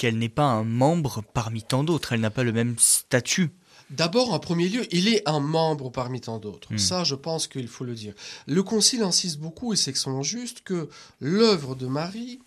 qu'elle 0.00 0.16
n'est 0.16 0.30
pas 0.30 0.44
un 0.44 0.64
membre 0.64 1.22
parmi 1.34 1.62
tant 1.62 1.84
d'autres, 1.84 2.14
elle 2.14 2.20
n'a 2.20 2.30
pas 2.30 2.42
le 2.42 2.52
même 2.52 2.74
statut. 2.78 3.50
D'abord, 3.90 4.32
en 4.32 4.38
premier 4.38 4.66
lieu, 4.66 4.86
il 4.94 5.08
est 5.08 5.28
un 5.28 5.40
membre 5.40 5.90
parmi 5.90 6.22
tant 6.22 6.38
d'autres. 6.38 6.72
Hmm. 6.72 6.78
Ça, 6.78 7.04
je 7.04 7.14
pense 7.14 7.46
qu'il 7.46 7.68
faut 7.68 7.84
le 7.84 7.94
dire. 7.94 8.14
Le 8.46 8.62
Concile 8.62 9.02
insiste 9.02 9.38
beaucoup, 9.40 9.74
et 9.74 9.76
c'est 9.76 9.90
extrêmement 9.90 10.22
juste, 10.22 10.62
que 10.62 10.88
l'œuvre 11.20 11.74
de 11.74 11.86
Marie, 11.86 12.40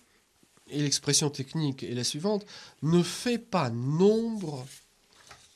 et 0.68 0.82
l'expression 0.82 1.30
technique 1.30 1.84
est 1.84 1.94
la 1.94 2.02
suivante, 2.02 2.44
ne 2.82 3.04
fait 3.04 3.38
pas 3.38 3.70
nombre 3.70 4.66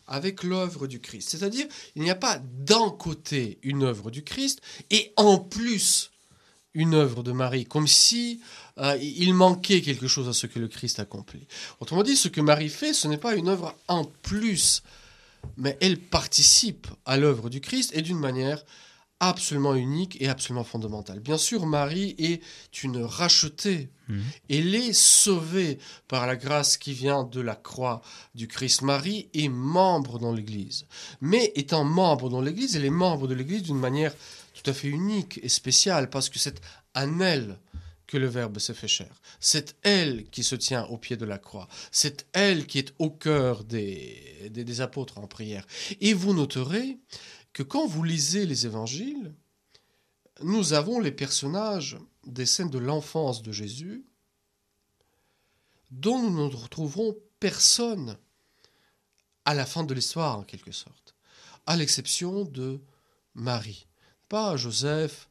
avec 0.06 0.44
l'œuvre 0.44 0.86
du 0.86 1.00
Christ. 1.00 1.28
C'est-à-dire, 1.30 1.66
il 1.96 2.02
n'y 2.02 2.10
a 2.10 2.14
pas 2.14 2.38
d'un 2.38 2.90
côté 2.90 3.58
une 3.64 3.82
œuvre 3.82 4.12
du 4.12 4.22
Christ, 4.22 4.60
et 4.90 5.12
en 5.16 5.38
plus 5.38 6.12
une 6.74 6.94
œuvre 6.94 7.22
de 7.22 7.32
Marie, 7.32 7.64
comme 7.64 7.88
si 7.88 8.40
euh, 8.78 8.96
il 9.00 9.34
manquait 9.34 9.80
quelque 9.80 10.06
chose 10.06 10.28
à 10.28 10.32
ce 10.32 10.46
que 10.46 10.58
le 10.58 10.68
Christ 10.68 11.00
accomplit. 11.00 11.46
Autrement 11.80 12.02
dit, 12.02 12.16
ce 12.16 12.28
que 12.28 12.40
Marie 12.40 12.68
fait, 12.68 12.92
ce 12.92 13.08
n'est 13.08 13.18
pas 13.18 13.34
une 13.34 13.48
œuvre 13.48 13.74
en 13.88 14.04
plus 14.04 14.82
mais 15.56 15.76
elle 15.80 15.98
participe 15.98 16.86
à 17.04 17.16
l'œuvre 17.16 17.50
du 17.50 17.60
Christ 17.60 17.92
et 17.94 18.02
d'une 18.02 18.18
manière 18.18 18.64
absolument 19.20 19.74
unique 19.74 20.16
et 20.20 20.28
absolument 20.28 20.62
fondamentale. 20.62 21.18
Bien 21.18 21.38
sûr, 21.38 21.66
Marie 21.66 22.14
est 22.18 22.40
une 22.84 23.02
rachetée. 23.02 23.90
Mhm. 24.06 24.22
Elle 24.48 24.74
est 24.76 24.92
sauvée 24.92 25.78
par 26.06 26.28
la 26.28 26.36
grâce 26.36 26.76
qui 26.76 26.92
vient 26.92 27.24
de 27.24 27.40
la 27.40 27.56
croix 27.56 28.00
du 28.36 28.46
Christ. 28.46 28.82
Marie 28.82 29.28
est 29.34 29.48
membre 29.48 30.20
dans 30.20 30.32
l'Église. 30.32 30.86
Mais 31.20 31.52
étant 31.56 31.82
membre 31.82 32.28
dans 32.30 32.40
l'Église, 32.40 32.76
elle 32.76 32.84
est 32.84 32.90
membre 32.90 33.26
de 33.26 33.34
l'Église 33.34 33.64
d'une 33.64 33.78
manière 33.78 34.14
tout 34.62 34.70
à 34.70 34.74
fait 34.74 34.88
unique 34.88 35.38
et 35.42 35.48
spéciale 35.48 36.10
parce 36.10 36.28
que 36.28 36.38
c'est 36.38 36.60
un 36.94 37.20
elle 37.20 37.58
que 38.06 38.16
le 38.16 38.26
Verbe 38.26 38.58
s'est 38.58 38.74
fait 38.74 38.88
chair. 38.88 39.20
C'est 39.38 39.76
elle 39.82 40.28
qui 40.30 40.42
se 40.42 40.56
tient 40.56 40.84
au 40.86 40.96
pied 40.96 41.16
de 41.16 41.26
la 41.26 41.38
croix. 41.38 41.68
C'est 41.92 42.26
elle 42.32 42.66
qui 42.66 42.78
est 42.78 42.94
au 42.98 43.10
cœur 43.10 43.64
des, 43.64 44.48
des, 44.50 44.80
apôtres 44.80 45.18
en 45.18 45.26
prière. 45.26 45.66
Et 46.00 46.14
vous 46.14 46.34
noterez 46.34 46.98
que 47.52 47.62
quand 47.62 47.86
vous 47.86 48.02
lisez 48.02 48.46
les 48.46 48.66
évangiles, 48.66 49.34
nous 50.42 50.72
avons 50.72 51.00
les 51.00 51.12
personnages 51.12 51.98
des 52.26 52.46
scènes 52.46 52.70
de 52.70 52.78
l'enfance 52.78 53.42
de 53.42 53.52
Jésus 53.52 54.04
dont 55.90 56.18
nous 56.18 56.48
ne 56.48 56.54
retrouverons 56.54 57.16
personne 57.40 58.16
à 59.44 59.54
la 59.54 59.66
fin 59.66 59.84
de 59.84 59.94
l'histoire 59.94 60.38
en 60.38 60.44
quelque 60.44 60.72
sorte, 60.72 61.14
à 61.66 61.76
l'exception 61.76 62.44
de 62.44 62.80
Marie. 63.34 63.87
Pas 64.28 64.56
Joseph, 64.56 65.28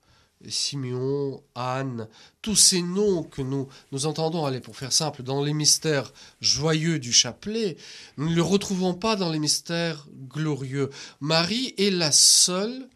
Simeon, 0.48 1.44
Anne, 1.56 2.08
tous 2.42 2.56
ces 2.56 2.82
noms 2.82 3.24
que 3.24 3.42
nous, 3.42 3.68
nous 3.92 4.06
entendons, 4.06 4.46
aller 4.46 4.60
pour 4.60 4.76
faire 4.76 4.94
simple, 4.94 5.24
dans 5.24 5.44
les 5.44 5.54
mystères 5.54 6.14
joyeux 6.42 7.00
du 7.00 7.12
chapelet, 7.12 7.78
nous 8.18 8.30
ne 8.30 8.36
les 8.36 8.42
retrouvons 8.42 8.94
pas 8.94 9.16
dans 9.16 9.32
les 9.32 9.40
mystères 9.40 10.08
glorieux. 10.30 10.90
Marie 11.20 11.74
est 11.78 11.92
la 11.92 12.12
seule 12.12 12.88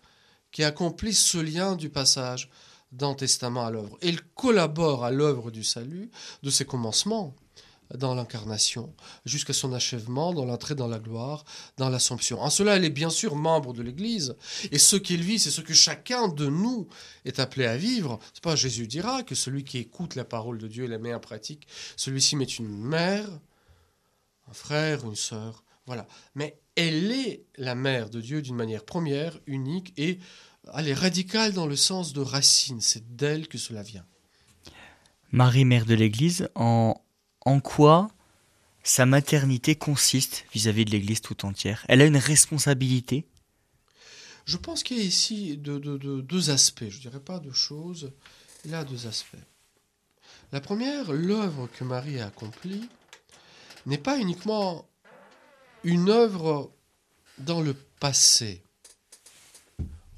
qui 0.51 0.63
accomplit 0.63 1.13
ce 1.13 1.37
lien 1.37 1.75
du 1.75 1.89
passage 1.89 2.49
d'un 2.91 3.13
testament 3.13 3.65
à 3.65 3.71
l'œuvre. 3.71 3.97
Elle 4.01 4.21
collabore 4.35 5.05
à 5.05 5.11
l'œuvre 5.11 5.49
du 5.49 5.63
salut 5.63 6.11
de 6.43 6.49
ses 6.49 6.65
commencements 6.65 7.33
dans 7.97 8.15
l'incarnation, 8.15 8.93
jusqu'à 9.25 9.53
son 9.53 9.73
achèvement, 9.73 10.33
dans 10.33 10.45
l'entrée 10.45 10.75
dans 10.75 10.87
la 10.87 10.99
gloire, 10.99 11.43
dans 11.77 11.89
l'assomption. 11.89 12.41
En 12.41 12.49
cela, 12.49 12.75
elle 12.75 12.85
est 12.85 12.89
bien 12.89 13.09
sûr 13.09 13.35
membre 13.35 13.73
de 13.73 13.81
l'Église. 13.81 14.35
Et 14.71 14.79
ce 14.79 14.95
qu'il 14.95 15.21
vit, 15.21 15.39
c'est 15.39 15.51
ce 15.51 15.61
que 15.61 15.73
chacun 15.73 16.27
de 16.27 16.47
nous 16.47 16.87
est 17.25 17.39
appelé 17.39 17.65
à 17.65 17.77
vivre. 17.77 18.19
C'est 18.33 18.43
pas 18.43 18.55
Jésus 18.55 18.87
dira 18.87 19.23
que 19.23 19.35
celui 19.35 19.63
qui 19.63 19.77
écoute 19.77 20.15
la 20.15 20.25
parole 20.25 20.57
de 20.57 20.67
Dieu 20.67 20.85
et 20.85 20.87
la 20.87 20.97
met 20.97 21.13
en 21.13 21.19
pratique, 21.19 21.67
celui-ci 21.95 22.35
met 22.35 22.45
une 22.45 22.69
mère, 22.69 23.27
un 24.49 24.53
frère, 24.53 25.05
une 25.05 25.15
sœur. 25.15 25.63
Voilà. 25.85 26.07
Mais 26.35 26.59
elle 26.75 27.11
est 27.11 27.43
la 27.57 27.75
mère 27.75 28.09
de 28.09 28.21
Dieu 28.21 28.41
d'une 28.41 28.55
manière 28.55 28.85
première, 28.85 29.39
unique, 29.45 29.93
et 29.97 30.19
elle 30.75 30.87
est 30.87 30.93
radicale 30.93 31.53
dans 31.53 31.67
le 31.67 31.75
sens 31.75 32.13
de 32.13 32.21
racine. 32.21 32.81
C'est 32.81 33.15
d'elle 33.15 33.47
que 33.47 33.57
cela 33.57 33.83
vient. 33.83 34.05
Marie, 35.31 35.65
mère 35.65 35.85
de 35.85 35.95
l'Église, 35.95 36.49
en, 36.55 36.95
en 37.45 37.59
quoi 37.59 38.09
sa 38.83 39.05
maternité 39.05 39.75
consiste 39.75 40.45
vis-à-vis 40.53 40.85
de 40.85 40.91
l'Église 40.91 41.21
tout 41.21 41.45
entière 41.45 41.85
Elle 41.87 42.01
a 42.01 42.05
une 42.05 42.17
responsabilité 42.17 43.27
Je 44.45 44.57
pense 44.57 44.83
qu'il 44.83 44.97
y 44.97 45.01
a 45.01 45.03
ici 45.03 45.57
deux 45.57 46.49
aspects, 46.49 46.89
je 46.89 46.97
ne 46.97 47.01
dirais 47.01 47.19
pas 47.19 47.39
deux 47.39 47.53
choses, 47.53 48.11
il 48.65 48.71
y 48.71 48.75
a 48.75 48.83
deux 48.83 49.07
aspects. 49.07 49.37
La 50.51 50.61
première, 50.61 51.13
l'œuvre 51.13 51.67
que 51.67 51.83
Marie 51.83 52.19
a 52.19 52.27
accomplie 52.27 52.89
n'est 53.85 53.97
pas 53.97 54.19
uniquement 54.19 54.87
une 55.83 56.09
œuvre 56.09 56.71
dans 57.37 57.61
le 57.61 57.73
passé. 57.73 58.61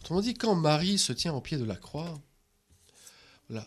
Autrement 0.01 0.21
dit, 0.21 0.33
quand 0.33 0.55
Marie 0.55 0.97
se 0.97 1.13
tient 1.13 1.33
au 1.33 1.41
pied 1.41 1.57
de 1.57 1.63
la 1.63 1.75
croix, 1.75 2.19
là, 3.49 3.65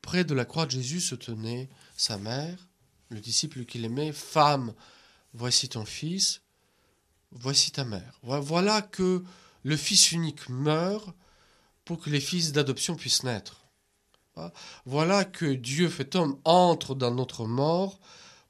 près 0.00 0.24
de 0.24 0.34
la 0.34 0.44
croix 0.44 0.66
de 0.66 0.70
Jésus 0.70 1.00
se 1.00 1.14
tenait 1.14 1.68
sa 1.96 2.16
mère, 2.16 2.65
le 3.08 3.20
disciple 3.20 3.64
qu'il 3.64 3.84
aimait, 3.84 4.12
Femme, 4.12 4.74
voici 5.32 5.68
ton 5.68 5.84
fils, 5.84 6.42
voici 7.30 7.70
ta 7.70 7.84
mère. 7.84 8.18
Voilà 8.22 8.82
que 8.82 9.22
le 9.62 9.76
Fils 9.76 10.12
unique 10.12 10.48
meurt 10.48 11.14
pour 11.84 12.00
que 12.00 12.10
les 12.10 12.20
fils 12.20 12.52
d'adoption 12.52 12.96
puissent 12.96 13.24
naître. 13.24 13.62
Voilà 14.84 15.24
que 15.24 15.46
Dieu 15.46 15.88
fait 15.88 16.14
homme 16.14 16.38
entre 16.44 16.94
dans 16.94 17.14
notre 17.14 17.46
mort 17.46 17.98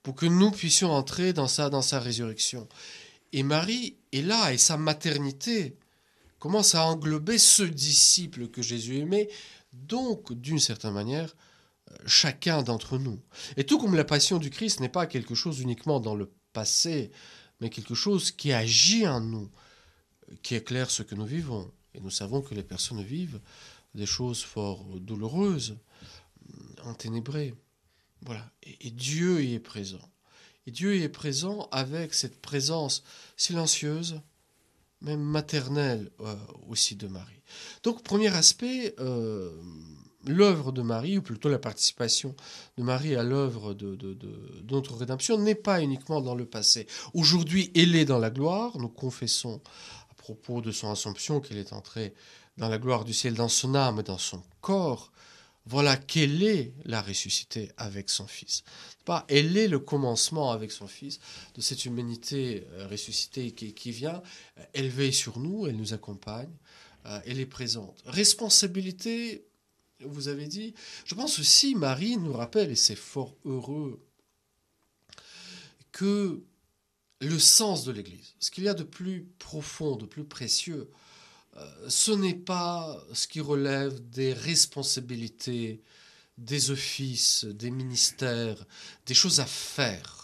pour 0.03 0.15
que 0.15 0.27
nous 0.27 0.51
puissions 0.51 0.91
entrer 0.91 1.33
dans 1.33 1.49
sa, 1.49 1.71
dans 1.71 1.83
sa 1.83 2.01
résurrection. 2.01 2.69
Et 3.33 3.43
Marie 3.43 3.97
est 4.13 4.23
là, 4.23 4.53
et 4.53 4.59
sa 4.59 4.77
maternité 4.77 5.77
commence 6.39 6.75
à 6.75 6.85
englober 6.85 7.39
ce 7.39 7.63
disciple 7.63 8.49
que 8.49 8.63
Jésus 8.63 8.99
aimait, 8.99 9.29
donc 9.73 10.33
d'une 10.33 10.59
certaine 10.59 10.93
manière 10.93 11.35
chacun 12.07 12.63
d'entre 12.63 12.99
nous. 12.99 13.21
Et 13.57 13.65
tout 13.65 13.79
comme 13.79 13.95
la 13.95 14.05
passion 14.05 14.39
du 14.39 14.51
Christ 14.51 14.81
n'est 14.81 14.89
pas 14.89 15.07
quelque 15.07 15.35
chose 15.35 15.61
uniquement 15.61 16.01
dans 16.01 16.15
le 16.15 16.31
passé, 16.53 17.11
mais 17.61 17.71
quelque 17.71 17.95
chose 17.95 18.31
qui 18.31 18.53
agit 18.53 19.07
en 19.07 19.21
nous, 19.21 19.51
qui 20.43 20.55
éclaire 20.55 20.91
ce 20.91 21.03
que 21.03 21.15
nous 21.15 21.27
vivons. 21.27 21.71
Et 21.95 22.01
nous 22.01 22.11
savons 22.11 22.43
que 22.43 22.55
les 22.55 22.63
personnes 22.63 23.03
vivent 23.03 23.41
des 23.95 24.07
choses 24.07 24.43
fort 24.43 24.85
douloureuses, 24.99 25.79
enténébrées. 26.85 27.55
Voilà. 28.23 28.51
Et, 28.63 28.91
Dieu 28.91 29.43
y 29.43 29.55
est 29.55 29.61
présent. 29.61 30.11
Et 30.67 30.71
Dieu 30.71 30.97
y 30.97 31.03
est 31.03 31.09
présent 31.09 31.69
avec 31.73 32.15
cette 32.15 32.41
présence 32.41 33.03
silencieuse, 33.37 34.21
même 35.01 35.23
maternelle 35.23 36.11
euh, 36.21 36.35
aussi 36.69 36.97
de 36.97 37.07
Marie. 37.07 37.43
Donc, 37.83 38.03
premier 38.03 38.35
aspect, 38.35 38.95
euh, 38.99 39.53
l'œuvre 40.29 40.73
de 40.73 40.83
Marie, 40.83 41.19
ou 41.19 41.23
plutôt 41.23 41.49
la 41.49 41.59
participation 41.59 42.35
de 42.77 42.83
Marie 42.83 43.17
à 43.17 43.23
l'œuvre 43.23 43.75
de, 43.75 43.97
notre 44.71 44.97
rédemption, 44.97 45.39
n'est 45.39 45.55
pas 45.55 45.83
uniquement 45.83 46.21
dans 46.21 46.35
le 46.35 46.47
passé. 46.47 46.87
Aujourd'hui, 47.15 47.71
elle 47.75 47.97
est 47.97 48.05
dans 48.05 48.19
la 48.19 48.31
gloire. 48.31 48.79
Nous 48.79 48.89
confessons 48.89 49.61
à 50.11 50.15
propos 50.15 50.61
de 50.61 50.73
son 50.73 50.91
assomption 50.91 51.41
qu'elle 51.41 51.59
est 51.59 51.73
entrée 51.73 52.15
dans 52.57 52.69
la 52.69 52.79
gloire 52.79 53.05
du 53.05 53.13
ciel, 53.13 53.35
dans 53.35 53.49
son 53.49 53.75
âme, 53.75 54.03
dans 54.03 54.19
son 54.19 54.43
corps. 54.61 55.13
voilà 55.67 55.97
qu'elle 55.97 56.43
est 56.43 56.73
la 56.85 57.03
ressuscité 57.03 57.73
avec 57.77 58.09
son 58.09 58.27
Fils. 58.27 58.63
Pas, 59.05 59.25
elle 59.29 59.57
est 59.57 59.69
le 59.69 59.79
commencement 59.79 60.53
avec 60.53 60.71
son 60.71 60.87
Fils 60.87 61.19
de 61.55 61.61
cette 61.61 61.85
humanité 61.85 62.67
euh, 62.73 62.87
ressuscitée 62.87 63.51
qui, 63.51 63.75
qui 63.75 63.91
vient. 63.91 64.23
Elle 64.73 64.89
veille 64.89 65.13
sur 65.13 65.39
nous, 65.39 65.67
elle 65.67 65.77
nous 65.77 65.93
accompagne, 65.93 66.51
euh, 67.07 67.21
elle 67.27 67.41
est 67.41 67.47
présente. 67.47 68.03
Responsabilité, 68.07 69.45
vous 70.01 70.29
avez 70.29 70.47
dit, 70.47 70.75
je 71.05 71.15
pense 71.15 71.39
aussi, 71.39 71.75
Marie 71.75 72.17
nous 72.17 72.33
rappelle, 72.33 72.71
et 72.71 72.77
c'est 72.77 72.97
fort 72.97 73.35
heureux, 73.45 74.01
que 75.93 76.43
le 77.21 77.39
sens 77.39 77.85
de 77.85 77.93
l'Église, 77.93 78.35
ce 78.39 78.51
qu'il 78.51 78.65
y 78.65 78.69
a 78.69 78.75
de 78.75 78.83
plus 78.83 79.27
profond, 79.39 79.97
de 79.97 80.05
plus 80.05 80.25
précieux, 80.25 80.91
euh, 81.57 81.89
ce 81.89 82.13
n'est 82.13 82.35
pas 82.35 83.03
ce 83.15 83.27
qui 83.27 83.41
relève 83.41 83.99
des 84.11 84.35
responsabilités, 84.35 85.81
des 86.37 86.71
offices, 86.71 87.45
des 87.45 87.71
ministères, 87.71 88.67
des 89.07 89.15
choses 89.15 89.41
à 89.41 89.47
faire. 89.47 90.23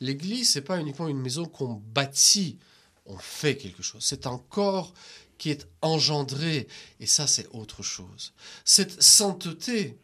L'Église, 0.00 0.50
c'est 0.50 0.62
pas 0.62 0.80
uniquement 0.80 1.08
une 1.08 1.20
maison 1.20 1.44
qu'on 1.44 1.74
bâtit, 1.74 2.58
on 3.06 3.18
fait 3.18 3.56
quelque 3.56 3.82
chose. 3.82 4.02
C'est 4.04 4.26
un 4.26 4.38
corps 4.38 4.94
qui 5.44 5.50
est 5.50 5.68
engendré, 5.82 6.68
et 7.00 7.06
ça, 7.06 7.26
c'est 7.26 7.46
autre 7.52 7.82
chose. 7.82 8.32
Cette 8.64 9.02
sainteté 9.02 9.98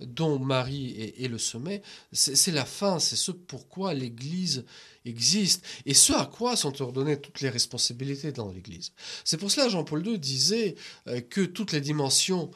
dont 0.00 0.40
Marie 0.40 1.14
est, 1.16 1.28
le 1.28 1.38
sommet, 1.38 1.80
c'est 2.10 2.50
la 2.50 2.64
fin, 2.64 2.98
c'est 2.98 3.14
ce 3.14 3.30
pourquoi 3.30 3.94
l'Église 3.94 4.64
existe 5.04 5.64
et 5.86 5.94
ce 5.94 6.12
à 6.12 6.26
quoi 6.26 6.56
sont 6.56 6.82
ordonnées 6.82 7.20
toutes 7.20 7.40
les 7.40 7.50
responsabilités 7.50 8.32
dans 8.32 8.50
l'Église. 8.50 8.90
C'est 9.24 9.36
pour 9.36 9.52
cela 9.52 9.68
Jean-Paul 9.68 10.04
II 10.04 10.18
disait 10.18 10.74
euh, 11.06 11.20
que 11.20 11.42
toutes 11.42 11.70
les 11.70 11.80
dimensions 11.80 12.50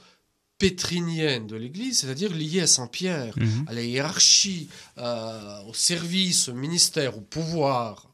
pétriniennes 0.58 1.46
de 1.46 1.54
l'Église, 1.54 2.00
c'est-à-dire 2.00 2.34
liées 2.34 2.62
à 2.62 2.66
Saint-Pierre, 2.66 3.38
mhm. 3.38 3.66
à 3.68 3.74
la 3.74 3.82
hiérarchie, 3.82 4.68
euh, 4.98 5.62
au 5.68 5.74
service, 5.74 6.48
au 6.48 6.54
ministère, 6.54 7.16
au 7.16 7.20
pouvoir, 7.20 8.12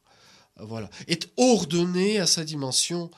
euh, 0.61 0.65
voilà, 0.65 0.91
est 1.09 1.31
ordonnée 1.39 2.19
à 2.19 2.27
sa 2.27 2.45
dimension 2.45 3.11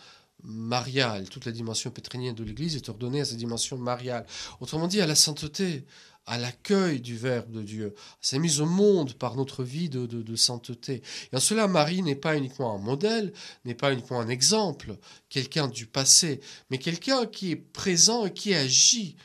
mariale. 0.45 1.29
Toute 1.29 1.47
la 1.47 1.53
dimension 1.53 1.91
pétrinienne 1.91 2.35
de 2.35 2.45
l'Église 2.45 2.77
est 2.77 2.89
ordonnée 2.89 3.21
à 3.21 3.25
sa 3.25 3.35
dimension 3.35 3.79
mariale. 3.79 4.27
Autrement 4.61 4.87
dit, 4.87 5.01
à 5.01 5.07
la 5.07 5.15
sainteté, 5.15 5.85
à 6.27 6.39
l'accueil 6.39 7.01
du 7.01 7.17
Verbe 7.17 7.51
de 7.51 7.63
Dieu, 7.63 7.95
c'est 8.21 8.39
mise 8.39 8.61
au 8.61 8.67
monde 8.67 9.15
par 9.15 9.37
notre 9.37 9.63
vie 9.63 9.89
de, 9.89 10.37
sainteté. 10.37 11.03
Et 11.33 11.37
en 11.37 11.41
cela, 11.41 11.67
Marie 11.69 12.03
n'est 12.03 12.15
pas 12.15 12.37
uniquement 12.37 12.75
un 12.75 12.79
modèle, 12.79 13.33
n'est 13.65 13.75
pas 13.75 13.93
uniquement 13.93 14.21
un 14.21 14.29
exemple, 14.29 14.97
quelqu'un 15.29 15.69
du 15.69 15.87
passé, 15.87 16.41
mais 16.71 16.79
quelqu'un 16.79 17.27
qui 17.27 17.51
est 17.51 17.57
présent 17.57 18.27
et 18.27 18.33
qui 18.33 18.55
agit 18.55 19.17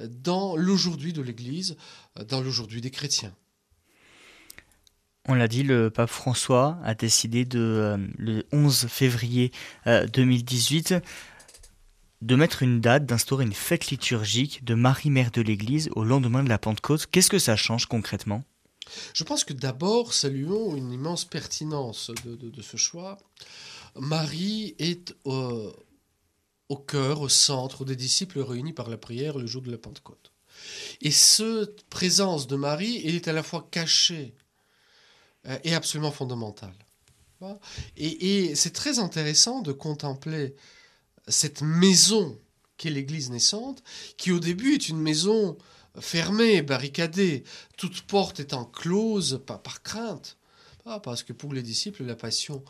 dans 0.00 0.56
l'aujourd'hui 0.56 1.12
de 1.12 1.22
l'Église, 1.22 1.76
dans 2.28 2.40
l'aujourd'hui 2.40 2.80
des 2.80 2.90
chrétiens. 2.90 3.34
On 5.28 5.34
l'a 5.34 5.48
dit, 5.48 5.64
le 5.64 5.90
pape 5.90 6.10
François 6.10 6.78
a 6.84 6.94
décidé 6.94 7.44
de, 7.44 7.58
euh, 7.58 7.96
le 8.16 8.46
11 8.52 8.86
février 8.86 9.50
2018 9.84 10.92
euh, 10.92 11.00
de 12.22 12.36
mettre 12.36 12.62
une 12.62 12.80
date, 12.80 13.06
d'instaurer 13.06 13.44
une 13.44 13.52
fête 13.52 13.88
liturgique 13.88 14.64
de 14.64 14.74
Marie-Mère 14.74 15.32
de 15.32 15.42
l'Église 15.42 15.90
au 15.96 16.04
lendemain 16.04 16.44
de 16.44 16.48
la 16.48 16.58
Pentecôte. 16.58 17.06
Qu'est-ce 17.10 17.28
que 17.28 17.40
ça 17.40 17.56
change 17.56 17.86
concrètement? 17.86 18.44
Je 19.14 19.24
pense 19.24 19.42
que 19.42 19.52
d'abord, 19.52 20.12
saluons 20.12 20.76
une 20.76 20.92
immense 20.92 21.24
pertinence 21.24 22.12
de, 22.24 22.62
ce 22.62 22.76
choix. 22.76 23.18
Marie 23.96 24.76
est 24.78 25.16
au, 25.24 25.72
au 26.68 26.76
cœur, 26.76 27.20
au 27.20 27.28
centre 27.28 27.84
des 27.84 27.96
disciples 27.96 28.38
réunis 28.38 28.72
par 28.72 28.88
la 28.88 28.96
prière 28.96 29.38
le 29.38 29.46
jour 29.46 29.62
de 29.62 29.72
la 29.72 29.78
Pentecôte. 29.78 30.32
Et 31.00 31.10
cette 31.10 31.82
présence 31.90 32.46
de 32.46 32.54
Marie, 32.54 32.96
est 32.96 33.26
à 33.26 33.32
la 33.32 33.42
fois 33.42 33.66
cachée 33.72 34.34
euh, 35.48 35.58
et 35.64 35.74
absolument 35.74 36.12
fondamentale. 36.12 36.74
Et, 37.96 38.54
c'est 38.54 38.72
très 38.72 38.98
intéressant 38.98 39.60
de 39.60 39.72
contempler 39.72 40.54
cette 41.28 41.62
maison 41.62 42.38
qu'est 42.76 42.90
l'église 42.90 43.30
naissante, 43.30 43.82
qui 44.16 44.32
au 44.32 44.40
début 44.40 44.74
est 44.74 44.88
une 44.88 45.00
maison 45.00 45.56
fermée, 45.98 46.62
barricadée, 46.62 47.44
toute 47.76 48.02
porte 48.02 48.40
étant 48.40 48.64
close, 48.64 49.42
pas 49.46 49.58
par 49.58 49.82
crainte, 49.82 50.36
pas 50.84 51.00
parce 51.00 51.22
que 51.22 51.32
pour 51.32 51.52
les 51.52 51.62
disciples, 51.62 52.04
la 52.04 52.16
passion 52.16 52.62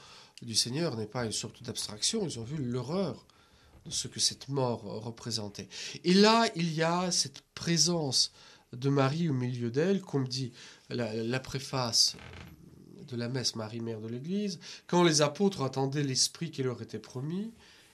du 0.42 0.54
Seigneur 0.54 0.96
n'est 0.96 1.06
pas 1.06 1.24
une 1.24 1.32
sorte 1.32 1.62
d'abstraction, 1.62 2.26
ils 2.26 2.38
ont 2.38 2.44
vu 2.44 2.56
l'horreur 2.56 3.26
de 3.84 3.90
ce 3.90 4.08
que 4.08 4.20
cette 4.20 4.48
mort 4.48 4.82
représentait. 4.82 5.68
Et 6.04 6.14
là, 6.14 6.48
il 6.54 6.72
y 6.72 6.82
a 6.82 7.10
cette 7.10 7.42
présence 7.54 8.32
de 8.72 8.88
Marie 8.88 9.28
au 9.28 9.32
milieu 9.32 9.70
d'elle, 9.70 10.02
comme 10.02 10.26
dit 10.28 10.52
la 10.88 11.40
préface 11.40 12.16
de 13.06 13.16
la 13.16 13.28
messe 13.28 13.56
Marie, 13.56 13.80
Mère 13.80 14.00
de 14.00 14.08
l'Église, 14.08 14.58
quand 14.86 15.02
les 15.02 15.22
apôtres 15.22 15.62
attendaient 15.62 16.02
l'Esprit 16.02 16.50
qui 16.50 16.62
leur 16.62 16.80
était 16.82 16.98
promis, 16.98 17.52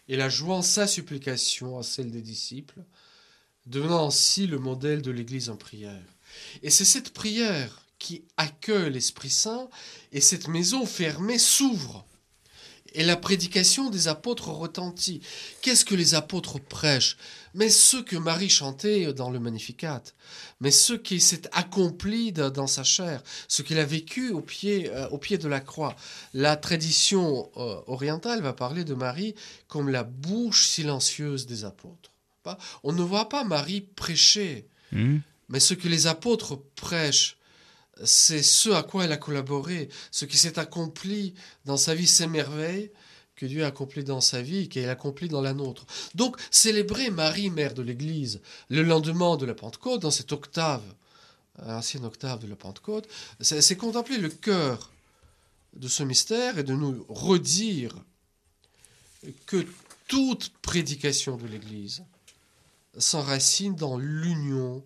et 0.08 0.16
la 0.16 0.28
jouant 0.28 0.62
sa 0.62 0.86
supplication 0.86 1.78
à 1.78 1.82
celle 1.82 2.10
des 2.10 2.22
disciples, 2.22 2.80
devenant 3.66 4.08
ainsi 4.08 4.46
le 4.46 4.58
modèle 4.58 5.02
de 5.02 5.10
l'Église 5.10 5.48
en 5.48 5.56
prière. 5.56 6.02
Et 6.62 6.70
c'est 6.70 6.84
cette 6.84 7.12
prière 7.12 7.86
qui 7.98 8.24
accueille 8.36 8.92
l'Esprit 8.92 9.30
Saint, 9.30 9.68
et 10.10 10.20
cette 10.20 10.48
maison 10.48 10.86
fermée 10.86 11.38
s'ouvre. 11.38 12.04
Et 12.94 13.04
la 13.04 13.16
prédication 13.16 13.90
des 13.90 14.08
apôtres 14.08 14.48
retentit. 14.48 15.20
Qu'est-ce 15.60 15.84
que 15.84 15.94
les 15.94 16.14
apôtres 16.14 16.60
prêchent? 16.60 17.16
Mais 17.54 17.68
ce 17.68 17.98
que 17.98 18.16
Marie 18.16 18.48
chantait 18.48 19.12
dans 19.12 19.30
le 19.30 19.38
Magnificat, 19.38 20.02
mais 20.60 20.70
ce 20.70 20.94
qui 20.94 21.20
s'est 21.20 21.42
accompli 21.52 22.32
dans 22.32 22.66
sa 22.66 22.84
chair, 22.84 23.22
ce 23.48 23.62
qu'il 23.62 23.78
a 23.78 23.84
vécu 23.84 24.30
au 24.30 24.40
pied, 24.40 24.90
euh, 24.90 25.08
au 25.08 25.18
pied 25.18 25.38
de 25.38 25.48
la 25.48 25.60
croix. 25.60 25.94
La 26.32 26.56
tradition 26.56 27.50
euh, 27.56 27.80
orientale 27.86 28.40
va 28.40 28.52
parler 28.52 28.84
de 28.84 28.94
Marie 28.94 29.34
comme 29.68 29.88
la 29.88 30.04
bouche 30.04 30.66
silencieuse 30.66 31.46
des 31.46 31.64
apôtres. 31.64 32.10
On 32.82 32.92
ne 32.92 33.02
voit 33.02 33.28
pas 33.28 33.44
Marie 33.44 33.82
prêcher, 33.82 34.66
hmm? 34.92 35.18
mais 35.48 35.60
ce 35.60 35.74
que 35.74 35.88
les 35.88 36.06
apôtres 36.06 36.58
prêchent, 36.74 37.36
c'est 38.04 38.42
ce 38.42 38.70
à 38.70 38.82
quoi 38.82 39.04
elle 39.04 39.12
a 39.12 39.16
collaboré, 39.16 39.88
ce 40.10 40.24
qui 40.24 40.36
s'est 40.36 40.58
accompli 40.58 41.34
dans 41.64 41.76
sa 41.76 41.94
vie, 41.94 42.06
ces 42.06 42.26
merveilles 42.26 42.90
que 43.36 43.46
Dieu 43.46 43.64
a 43.64 43.68
accompli 43.68 44.04
dans 44.04 44.20
sa 44.20 44.40
vie, 44.40 44.68
qu'elle 44.68 44.88
a 44.88 44.92
accompli 44.92 45.28
dans 45.28 45.40
la 45.40 45.52
nôtre. 45.52 45.86
Donc, 46.14 46.36
célébrer 46.50 47.10
Marie, 47.10 47.50
mère 47.50 47.74
de 47.74 47.82
l'Église, 47.82 48.40
le 48.68 48.82
lendemain 48.82 49.36
de 49.36 49.46
la 49.46 49.54
Pentecôte, 49.54 50.02
dans 50.02 50.10
cette 50.10 50.32
octave, 50.32 50.82
ancienne 51.58 52.04
octave 52.04 52.40
de 52.40 52.46
la 52.46 52.56
Pentecôte, 52.56 53.08
c'est 53.40 53.76
contempler 53.76 54.18
le 54.18 54.28
cœur 54.28 54.90
de 55.74 55.88
ce 55.88 56.02
mystère 56.02 56.58
et 56.58 56.62
de 56.62 56.74
nous 56.74 57.04
redire 57.08 57.94
que 59.46 59.66
toute 60.08 60.52
prédication 60.62 61.36
de 61.36 61.46
l'Église 61.46 62.04
s'enracine 62.98 63.74
dans 63.74 63.96
l'union 63.96 64.84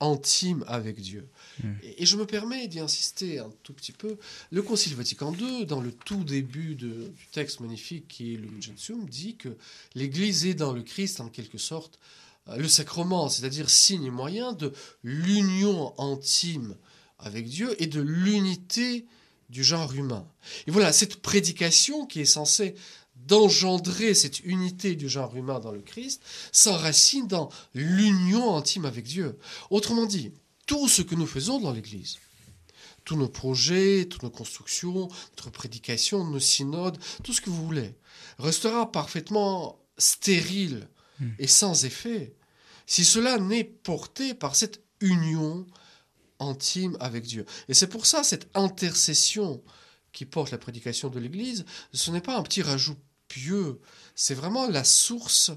intime 0.00 0.64
avec 0.68 1.00
Dieu. 1.00 1.28
Hmm. 1.62 1.72
Et, 1.82 2.06
je 2.06 2.16
me 2.16 2.26
permets 2.26 2.68
d'y 2.68 2.80
insister 2.80 3.38
un 3.38 3.50
tout 3.62 3.72
petit 3.72 3.92
peu. 3.92 4.16
Le 4.50 4.62
Concile 4.62 4.94
Vatican 4.94 5.34
II, 5.34 5.66
dans 5.66 5.80
le 5.80 5.92
tout 5.92 6.24
début 6.24 6.74
du 6.74 6.92
texte 7.32 7.60
magnifique 7.60 8.06
qui 8.08 8.34
est 8.34 8.36
le 8.36 8.48
Gentium, 8.60 9.08
dit 9.08 9.36
que 9.36 9.56
l'Église 9.94 10.46
est 10.46 10.54
dans 10.54 10.72
le 10.72 10.82
Christ 10.82 11.20
en 11.20 11.28
quelque 11.28 11.58
sorte 11.58 11.98
euh, 12.48 12.56
le 12.56 12.68
sacrement, 12.68 13.28
c'est-à-dire 13.28 13.70
signe 13.70 14.04
et 14.04 14.10
moyen 14.10 14.52
de 14.52 14.72
l'union 15.02 15.98
intime 15.98 16.76
avec 17.18 17.46
Dieu 17.46 17.74
et 17.82 17.86
de 17.86 18.00
l'unité 18.00 19.06
du 19.50 19.64
genre 19.64 19.92
humain. 19.94 20.26
Et 20.66 20.70
voilà, 20.70 20.92
cette 20.92 21.16
prédication 21.16 22.06
qui 22.06 22.20
est 22.20 22.26
censée 22.26 22.74
d'engendrer 23.28 24.14
cette 24.14 24.40
unité 24.40 24.96
du 24.96 25.08
genre 25.08 25.36
humain 25.36 25.60
dans 25.60 25.70
le 25.70 25.80
Christ 25.80 26.22
s'enracine 26.50 27.28
dans 27.28 27.50
l'union 27.74 28.56
intime 28.56 28.86
avec 28.86 29.04
Dieu. 29.04 29.38
Autrement 29.70 30.06
dit, 30.06 30.32
tout 30.66 30.88
ce 30.88 31.02
que 31.02 31.14
nous 31.14 31.26
faisons 31.26 31.60
dans 31.60 31.72
l'Église, 31.72 32.18
tous 33.04 33.16
nos 33.16 33.28
projets, 33.28 34.06
toutes 34.10 34.22
nos 34.22 34.30
constructions, 34.30 35.08
notre 35.30 35.50
prédication, 35.50 36.24
nos 36.24 36.40
synodes, 36.40 36.98
tout 37.22 37.32
ce 37.32 37.40
que 37.40 37.50
vous 37.50 37.64
voulez, 37.64 37.94
restera 38.38 38.90
parfaitement 38.90 39.78
stérile 39.98 40.88
hmm. 41.20 41.28
et 41.38 41.46
sans 41.46 41.84
effet 41.84 42.34
si 42.86 43.04
cela 43.04 43.38
n'est 43.38 43.64
porté 43.64 44.32
par 44.32 44.56
cette 44.56 44.82
union 45.00 45.66
intime 46.40 46.96
avec 47.00 47.24
Dieu. 47.24 47.44
Et 47.68 47.74
c'est 47.74 47.88
pour 47.88 48.06
ça 48.06 48.24
cette 48.24 48.48
intercession 48.54 49.62
qui 50.12 50.24
porte 50.24 50.50
la 50.50 50.58
prédication 50.58 51.10
de 51.10 51.18
l'Église, 51.18 51.66
ce 51.92 52.10
n'est 52.10 52.22
pas 52.22 52.36
un 52.36 52.42
petit 52.42 52.62
rajout 52.62 52.96
pieux, 53.28 53.80
c'est 54.14 54.34
vraiment 54.34 54.68
la 54.68 54.84
source 54.84 55.52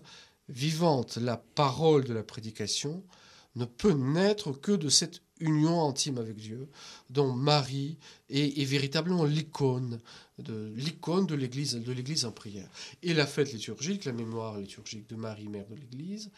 vivante, 0.50 1.18
la 1.18 1.38
parole 1.38 2.04
de 2.04 2.14
la 2.14 2.24
prédication, 2.24 3.04
ne 3.56 3.66
peut 3.66 3.94
naître 3.94 4.52
que 4.54 4.72
de 4.72 4.90
cette 4.90 5.22
union 5.40 5.88
intime 5.88 6.18
avec 6.18 6.38
Dieu, 6.38 6.70
dont 7.10 7.34
Marie 7.34 7.98
est, 8.30 8.64
véritablement 8.64 9.26
l'icône 9.26 10.00
de 10.38 10.72
l'icône 10.76 11.26
de 11.26 11.36
l'Église, 11.36 11.74
de 11.74 11.92
l'Église 11.92 12.26
en 12.26 12.32
prière. 12.32 12.70
Et 13.04 13.14
la 13.14 13.28
fête 13.28 13.52
liturgique, 13.52 14.06
la 14.06 14.14
mémoire 14.14 14.58
liturgique 14.58 15.10
de 15.10 15.16
Marie, 15.16 15.50
mère 15.50 15.68
de 15.68 15.76
l'Église, 15.76 16.32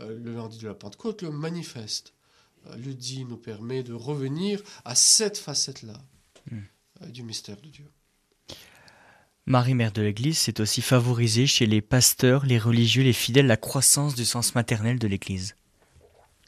euh, 0.00 0.18
le 0.18 0.34
lundi 0.34 0.58
de 0.58 0.68
la 0.68 0.74
Pentecôte, 0.74 1.22
le 1.22 1.30
manifeste. 1.30 2.14
Euh, 2.66 2.76
le 2.76 2.94
dit 2.94 3.24
nous 3.24 3.36
permet 3.36 3.82
de 3.82 3.92
revenir 3.92 4.62
à 4.84 4.94
cette 4.94 5.38
facette-là 5.38 6.00
hmm. 6.50 6.58
euh, 7.02 7.06
du 7.06 7.22
mystère 7.22 7.60
de 7.60 7.68
Dieu. 7.68 7.90
Marie, 9.50 9.74
mère 9.74 9.90
de 9.90 10.00
l'Église, 10.00 10.38
c'est 10.38 10.60
aussi 10.60 10.80
favoriser 10.80 11.48
chez 11.48 11.66
les 11.66 11.80
pasteurs, 11.80 12.46
les 12.46 12.56
religieux, 12.56 13.02
les 13.02 13.12
fidèles 13.12 13.48
la 13.48 13.56
croissance 13.56 14.14
du 14.14 14.24
sens 14.24 14.54
maternel 14.54 15.00
de 15.00 15.08
l'Église. 15.08 15.56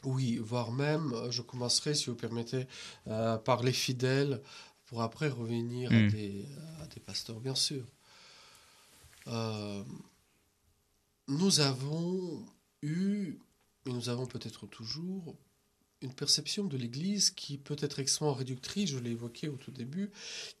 Oui, 0.05 0.37
voire 0.37 0.71
même, 0.71 1.13
je 1.29 1.41
commencerai, 1.41 1.95
si 1.95 2.05
vous 2.05 2.15
permettez, 2.15 2.65
par 3.03 3.61
les 3.61 3.73
fidèles, 3.73 4.41
pour 4.85 5.01
après 5.01 5.27
revenir 5.27 5.91
à, 5.91 5.95
hmm. 5.95 6.11
des, 6.11 6.47
pasteurs, 7.05 7.41
bien 7.41 7.55
sûr. 7.55 7.83
nous 11.27 11.59
avons 11.59 12.45
eu, 12.83 13.37
et 13.85 13.91
nous 13.91 14.07
avons 14.07 14.27
peut-être 14.27 14.65
toujours, 14.65 15.35
une 16.01 16.13
perception 16.13 16.63
de 16.63 16.77
l'Église 16.77 17.31
qui 17.31 17.57
peut 17.57 17.75
être 17.81 17.99
extrêmement 17.99 18.33
réductrice, 18.33 18.91
je 18.91 18.97
l'ai 18.97 19.11
évoqué 19.11 19.49
au 19.49 19.57
tout 19.57 19.71
début. 19.71 20.09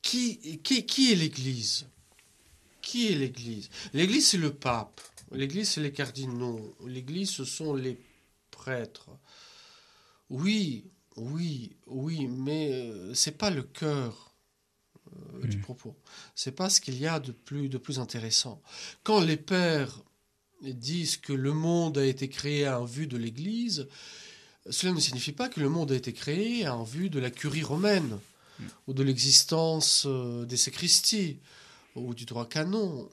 Qui, 0.01 0.59
qui, 0.59 0.85
qui 0.85 1.13
est 1.13 1.15
l'Église? 1.15 1.85
Qui 2.83 3.11
est 3.11 3.15
l'Église? 3.15 3.69
L'Église, 3.93 4.27
c'est 4.27 4.37
le 4.37 4.53
pape. 4.53 5.01
L'Église, 5.31 5.69
c'est 5.69 5.81
les 5.81 5.93
cardinaux. 5.93 6.75
L'Église, 6.85 7.31
ce 7.31 7.45
sont 7.45 7.73
les 7.73 7.97
prêtres. 8.51 9.09
Oui, 10.29 10.83
oui, 11.15 11.75
oui, 11.87 12.27
mais 12.27 12.73
euh, 12.73 13.13
c'est 13.15 13.37
pas 13.37 13.49
le 13.49 13.63
cœur 13.63 14.35
euh, 15.15 15.47
du 15.47 15.57
propos. 15.59 15.95
C'est 16.35 16.51
pas 16.51 16.69
ce 16.69 16.81
qu'il 16.81 16.99
y 16.99 17.07
a 17.07 17.19
de 17.19 17.31
plus, 17.31 17.69
de 17.69 17.77
plus 17.77 17.99
intéressant. 17.99 18.61
Quand 19.03 19.21
les 19.21 19.37
pères 19.37 20.01
disent 20.61 21.17
que 21.17 21.33
le 21.33 21.53
monde 21.53 21.97
a 21.97 22.05
été 22.05 22.27
créé 22.29 22.67
en 22.67 22.85
vue 22.85 23.07
de 23.07 23.17
l'Église, 23.17 23.87
cela 24.69 24.91
ne 24.91 24.99
signifie 24.99 25.31
pas 25.31 25.47
que 25.47 25.61
le 25.61 25.69
monde 25.69 25.91
a 25.93 25.95
été 25.95 26.11
créé 26.11 26.67
en 26.67 26.83
vue 26.83 27.09
de 27.09 27.19
la 27.19 27.31
curie 27.31 27.63
romaine 27.63 28.19
mm. 28.59 28.65
ou 28.87 28.93
de 28.93 29.03
l'existence 29.03 30.03
euh, 30.05 30.45
des 30.45 30.57
sacristies 30.57 31.39
ou 31.95 32.13
du 32.13 32.25
droit 32.25 32.47
canon, 32.47 33.09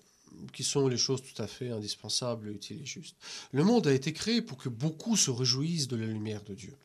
qui 0.52 0.64
sont 0.64 0.88
les 0.88 0.96
choses 0.96 1.22
tout 1.22 1.42
à 1.42 1.46
fait 1.46 1.70
indispensables, 1.70 2.50
utiles 2.50 2.80
et 2.82 2.86
justes. 2.86 3.16
Le 3.52 3.64
monde 3.64 3.86
a 3.86 3.92
été 3.92 4.12
créé 4.12 4.42
pour 4.42 4.58
que 4.58 4.68
beaucoup 4.68 5.16
se 5.16 5.30
réjouissent 5.30 5.88
de 5.88 5.96
la 5.96 6.06
lumière 6.06 6.42
de 6.44 6.54
Dieu, 6.54 6.76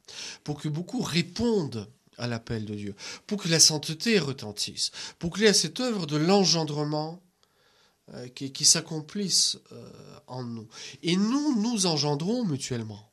pour 0.43 0.59
que 0.59 0.67
beaucoup 0.67 1.01
répondent 1.01 1.87
à 2.17 2.27
l'appel 2.27 2.65
de 2.65 2.75
Dieu, 2.75 2.95
pour 3.27 3.41
que 3.41 3.49
la 3.49 3.59
sainteté 3.59 4.19
retentisse, 4.19 4.91
pour 5.19 5.33
qu'il 5.33 5.43
y 5.43 5.47
ait 5.47 5.53
cette 5.53 5.79
œuvre 5.79 6.05
de 6.05 6.17
l'engendrement 6.17 7.21
euh, 8.13 8.27
qui, 8.27 8.65
s'accomplissent 8.65 9.57
euh, 9.71 9.89
en 10.27 10.43
nous. 10.43 10.67
Et 11.03 11.15
nous, 11.15 11.61
nous 11.61 11.85
engendrons 11.85 12.45
mutuellement. 12.45 13.11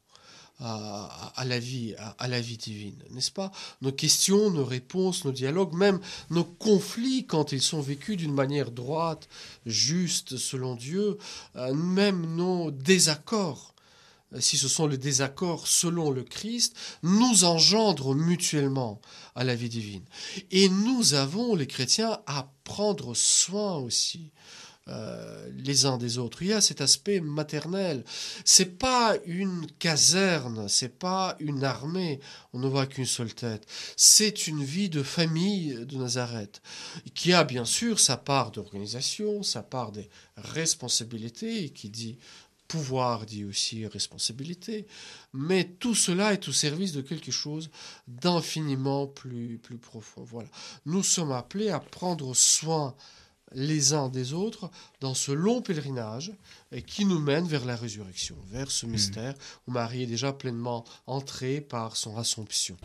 À, 0.64 1.44
la 1.44 1.58
vie, 1.58 1.96
à, 2.18 2.28
la 2.28 2.40
vie 2.40 2.56
divine, 2.56 3.02
n'est-ce 3.10 3.32
pas? 3.32 3.50
Nos 3.80 3.90
questions, 3.90 4.48
nos 4.50 4.64
réponses, 4.64 5.24
nos 5.24 5.32
dialogues, 5.32 5.74
même 5.74 5.98
nos 6.30 6.44
conflits 6.44 7.26
quand 7.26 7.50
ils 7.50 7.60
sont 7.60 7.80
vécus 7.80 8.16
d'une 8.16 8.32
manière 8.32 8.70
droite, 8.70 9.28
juste, 9.66 10.36
selon 10.36 10.76
Dieu, 10.76 11.18
euh, 11.56 11.74
même 11.74 12.36
nos 12.36 12.70
désaccords, 12.70 13.74
si 14.38 14.56
ce 14.56 14.68
sont 14.68 14.86
les 14.86 14.98
désaccords 14.98 15.66
selon 15.66 16.10
le 16.10 16.22
Christ, 16.22 16.76
nous 17.02 17.44
engendrent 17.44 18.14
mutuellement 18.14 19.00
à 19.34 19.44
la 19.44 19.54
vie 19.54 19.68
divine. 19.68 20.04
Et 20.50 20.68
nous 20.68 21.14
avons, 21.14 21.54
les 21.54 21.66
chrétiens, 21.66 22.20
à 22.26 22.50
prendre 22.64 23.14
soin 23.14 23.76
aussi 23.76 24.30
euh, 24.88 25.48
les 25.56 25.86
uns 25.86 25.96
des 25.96 26.18
autres. 26.18 26.42
Il 26.42 26.48
y 26.48 26.52
a 26.52 26.60
cet 26.60 26.80
aspect 26.80 27.20
maternel. 27.20 28.04
C'est 28.44 28.78
pas 28.78 29.16
une 29.26 29.66
caserne, 29.78 30.68
c'est 30.68 30.98
pas 30.98 31.36
une 31.38 31.62
armée. 31.62 32.18
On 32.52 32.58
ne 32.58 32.66
voit 32.66 32.86
qu'une 32.86 33.06
seule 33.06 33.32
tête. 33.32 33.64
C'est 33.96 34.48
une 34.48 34.64
vie 34.64 34.90
de 34.90 35.04
famille 35.04 35.86
de 35.86 35.96
Nazareth 35.96 36.62
qui 37.14 37.32
a 37.32 37.44
bien 37.44 37.64
sûr 37.64 38.00
sa 38.00 38.16
part 38.16 38.50
d'organisation, 38.50 39.44
sa 39.44 39.62
part 39.62 39.92
des 39.92 40.08
responsabilités, 40.36 41.70
qui 41.70 41.88
dit 41.88 42.18
pouvoir 42.72 43.26
dit 43.26 43.44
aussi 43.44 43.86
responsabilité, 43.86 44.86
mais 45.34 45.64
tout 45.64 45.94
cela 45.94 46.32
est 46.32 46.48
au 46.48 46.52
service 46.52 46.92
de 46.92 47.02
quelque 47.02 47.30
chose 47.30 47.70
d'infiniment 48.08 49.06
plus, 49.06 49.58
plus 49.62 49.76
profond. 49.76 50.24
Voilà. 50.24 50.48
Nous 50.86 51.02
sommes 51.02 51.32
appelés 51.32 51.68
à 51.68 51.80
prendre 51.80 52.34
soin 52.34 52.96
les 53.54 53.92
uns 53.92 54.08
des 54.08 54.32
autres 54.32 54.70
dans 55.00 55.14
ce 55.14 55.32
long 55.32 55.62
pèlerinage 55.62 56.32
qui 56.86 57.04
nous 57.04 57.18
mène 57.18 57.46
vers 57.46 57.64
la 57.64 57.76
résurrection, 57.76 58.36
vers 58.50 58.70
ce 58.70 58.86
hmm. 58.86 58.90
mystère 58.90 59.34
où 59.66 59.72
Marie 59.72 60.04
est 60.04 60.06
déjà 60.06 60.32
pleinement 60.32 60.84
entrée 61.06 61.60
par 61.60 61.96
son 61.96 62.16
Assomption. 62.16 62.76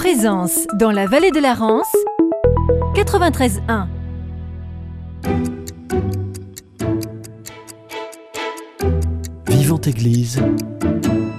Présence 0.00 0.68
dans 0.74 0.92
la 0.92 1.06
vallée 1.06 1.32
de 1.32 1.40
la 1.40 1.54
Rance, 1.54 1.92
93.1. 2.94 3.88
Vivante 9.48 9.88
Église, 9.88 10.40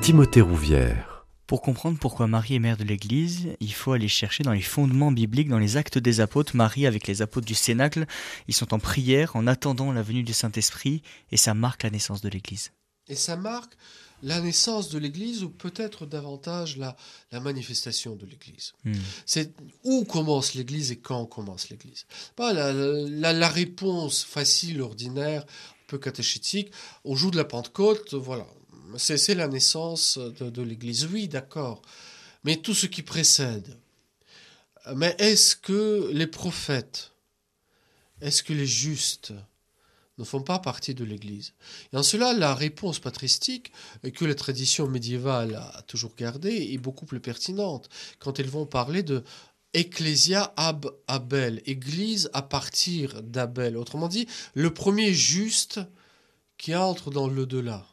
Timothée 0.02 0.42
Rouvière. 0.42 1.26
Pour 1.48 1.62
comprendre 1.62 1.98
pourquoi 2.02 2.28
Marie 2.28 2.56
est 2.56 2.60
mère 2.60 2.76
de 2.76 2.84
l'Église, 2.84 3.48
il 3.62 3.72
faut 3.74 3.94
aller 3.94 4.10
chercher 4.10 4.44
dans 4.44 4.52
les 4.52 4.60
fondements 4.60 5.14
bibliques, 5.14 5.48
dans 5.48 5.58
les 5.58 5.78
actes 5.78 5.98
des 5.98 6.20
apôtres. 6.20 6.58
Marie, 6.58 6.86
avec 6.86 7.08
les 7.08 7.22
apôtres 7.22 7.48
du 7.48 7.56
Cénacle, 7.56 8.08
ils 8.50 8.54
sont 8.54 8.74
en 8.74 8.80
prière 8.80 9.38
en 9.38 9.48
attendant 9.48 9.94
la 9.94 10.02
venue 10.02 10.24
du 10.24 10.34
Saint-Esprit 10.34 11.02
et 11.32 11.38
ça 11.38 11.54
marque 11.54 11.84
la 11.84 11.92
naissance 11.92 12.20
de 12.20 12.28
l'Église. 12.28 12.74
Et 13.10 13.16
ça 13.16 13.36
marque 13.36 13.74
la 14.22 14.42
naissance 14.42 14.90
de 14.90 15.00
l'Église 15.00 15.44
ou 15.44 15.50
peut-être 15.50 16.06
davantage 16.06 16.78
la, 16.78 16.96
la 17.32 17.40
manifestation 17.40 18.16
de 18.16 18.26
l'Église. 18.26 18.74
Hmm. 18.84 18.94
C'est 19.26 19.54
où 19.84 20.04
commence 20.04 20.56
l'Église 20.56 20.92
et 20.92 20.98
quand 20.98 21.26
commence 21.26 21.70
l'Église. 21.70 22.06
Pas 22.36 22.54
la, 22.54 22.74
la, 22.74 23.34
la 23.34 23.50
réponse 23.50 24.24
facile, 24.24 24.82
ordinaire, 24.82 25.44
un 25.44 25.88
peu 25.88 25.98
catéchétique, 25.98 26.72
au 27.04 27.16
jour 27.16 27.32
de 27.32 27.38
la 27.38 27.46
Pentecôte, 27.46 28.14
voilà, 28.14 28.46
c'est 28.98 29.36
la 29.36 29.48
naissance 29.48 30.18
de, 30.18 30.50
de 30.50 30.62
l'Église. 30.62 31.06
Oui, 31.06 31.28
d'accord, 31.28 31.82
mais 32.44 32.58
tout 32.58 32.74
ce 32.76 32.88
qui 32.88 33.04
précède. 33.04 33.78
Mais 34.96 35.16
est-ce 35.20 35.56
que 35.56 36.10
les 36.14 36.28
prophètes, 36.28 37.12
est-ce 38.22 38.44
que 38.44 38.54
les 38.54 38.68
justes, 38.68 39.34
ne 40.20 40.26
font 40.26 40.42
pas 40.42 40.60
partie 40.60 40.94
de 40.94 41.04
l'Église. 41.04 41.54
Et 41.94 41.98
en 41.98 42.04
cela, 42.04 42.34
la 42.34 42.54
réponse 42.54 43.00
patristique 43.00 43.72
que 44.14 44.26
la 44.26 44.36
tradition 44.36 44.88
médiévale 44.88 45.56
a 45.56 45.82
toujours 45.84 46.14
gardée 46.16 46.70
est 46.74 46.78
beaucoup 46.78 47.06
plus 47.06 47.22
pertinente 47.22 47.90
quand 48.20 48.38
ils 48.38 48.50
vont 48.50 48.66
parler 48.66 49.02
de 49.02 49.24
Ecclesia 49.74 50.54
ab 50.58 50.88
Abel, 51.08 51.62
Église 51.66 52.30
à 52.34 52.42
partir 52.42 53.22
d'Abel. 53.24 53.78
Autrement 53.78 54.08
dit, 54.08 54.28
le 54.56 54.74
premier 54.74 55.14
juste 55.14 55.80
qui 56.58 56.76
entre 56.76 57.12
dans 57.12 57.28
le 57.28 57.46
delà. 57.46 57.86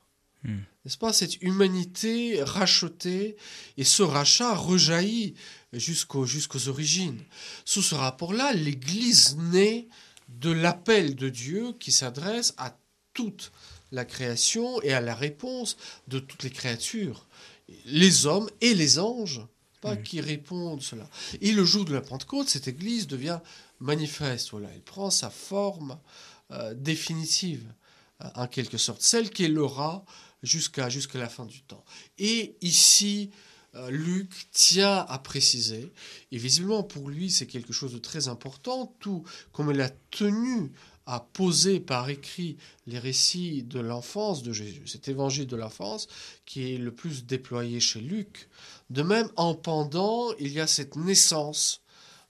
Hmm. 0.42 0.60
N'est-ce 0.84 0.98
pas? 0.98 1.12
Cette 1.12 1.42
humanité 1.42 2.42
rachetée 2.42 3.36
et 3.76 3.84
ce 3.84 4.02
rachat 4.02 4.54
rejaillit 4.54 5.34
jusqu'aux 5.72 6.26
jusqu'aux 6.26 6.68
origines. 6.68 7.20
Sous 7.64 7.82
ce 7.82 7.94
rapport-là, 7.94 8.52
l'Église 8.52 9.36
naît 9.36 9.88
de 10.28 10.50
l'appel 10.50 11.14
de 11.14 11.28
Dieu 11.28 11.72
qui 11.78 11.92
s'adresse 11.92 12.54
à 12.58 12.76
toute 13.12 13.52
la 13.92 14.04
création 14.04 14.80
et 14.82 14.92
à 14.92 15.00
la 15.00 15.14
réponse 15.14 15.76
de 16.08 16.18
toutes 16.18 16.42
les 16.42 16.50
créatures, 16.50 17.26
les 17.86 18.26
hommes 18.26 18.50
et 18.60 18.74
les 18.74 18.98
anges, 18.98 19.46
pas 19.80 19.96
qui 19.96 20.20
répondent 20.20 20.82
cela. 20.82 21.08
Et 21.40 21.52
le 21.52 21.64
jour 21.64 21.84
de 21.84 21.92
la 21.92 22.00
Pentecôte, 22.00 22.48
cette 22.48 22.68
Église 22.68 23.06
devient 23.06 23.40
manifeste. 23.80 24.50
Voilà, 24.50 24.68
elle 24.74 24.82
prend 24.82 25.10
sa 25.10 25.30
forme 25.30 25.98
euh, 26.50 26.74
définitive, 26.74 27.64
euh, 28.22 28.28
en 28.34 28.46
quelque 28.46 28.78
sorte, 28.78 29.02
celle 29.02 29.30
qu'elle 29.30 29.58
aura 29.58 30.04
jusqu'à 30.42 30.88
jusqu'à 30.88 31.18
la 31.18 31.28
fin 31.28 31.44
du 31.44 31.62
temps. 31.62 31.84
Et 32.18 32.56
ici, 32.60 33.30
Luc 33.90 34.50
tient 34.52 35.04
à 35.08 35.18
préciser, 35.18 35.92
et 36.32 36.38
visiblement 36.38 36.82
pour 36.82 37.08
lui 37.08 37.30
c'est 37.30 37.46
quelque 37.46 37.72
chose 37.72 37.92
de 37.92 37.98
très 37.98 38.28
important, 38.28 38.94
tout 39.00 39.22
comme 39.52 39.70
il 39.70 39.80
a 39.80 39.90
tenu 40.10 40.72
à 41.08 41.20
poser 41.20 41.78
par 41.78 42.10
écrit 42.10 42.56
les 42.86 42.98
récits 42.98 43.62
de 43.62 43.78
l'enfance 43.78 44.42
de 44.42 44.52
Jésus, 44.52 44.86
cet 44.86 45.06
évangile 45.08 45.46
de 45.46 45.54
l'enfance 45.56 46.08
qui 46.46 46.74
est 46.74 46.78
le 46.78 46.92
plus 46.92 47.24
déployé 47.24 47.78
chez 47.78 48.00
Luc. 48.00 48.48
De 48.90 49.02
même, 49.02 49.28
en 49.36 49.54
pendant, 49.54 50.32
il 50.40 50.52
y 50.52 50.58
a 50.60 50.66
cette 50.66 50.96
naissance, 50.96 51.82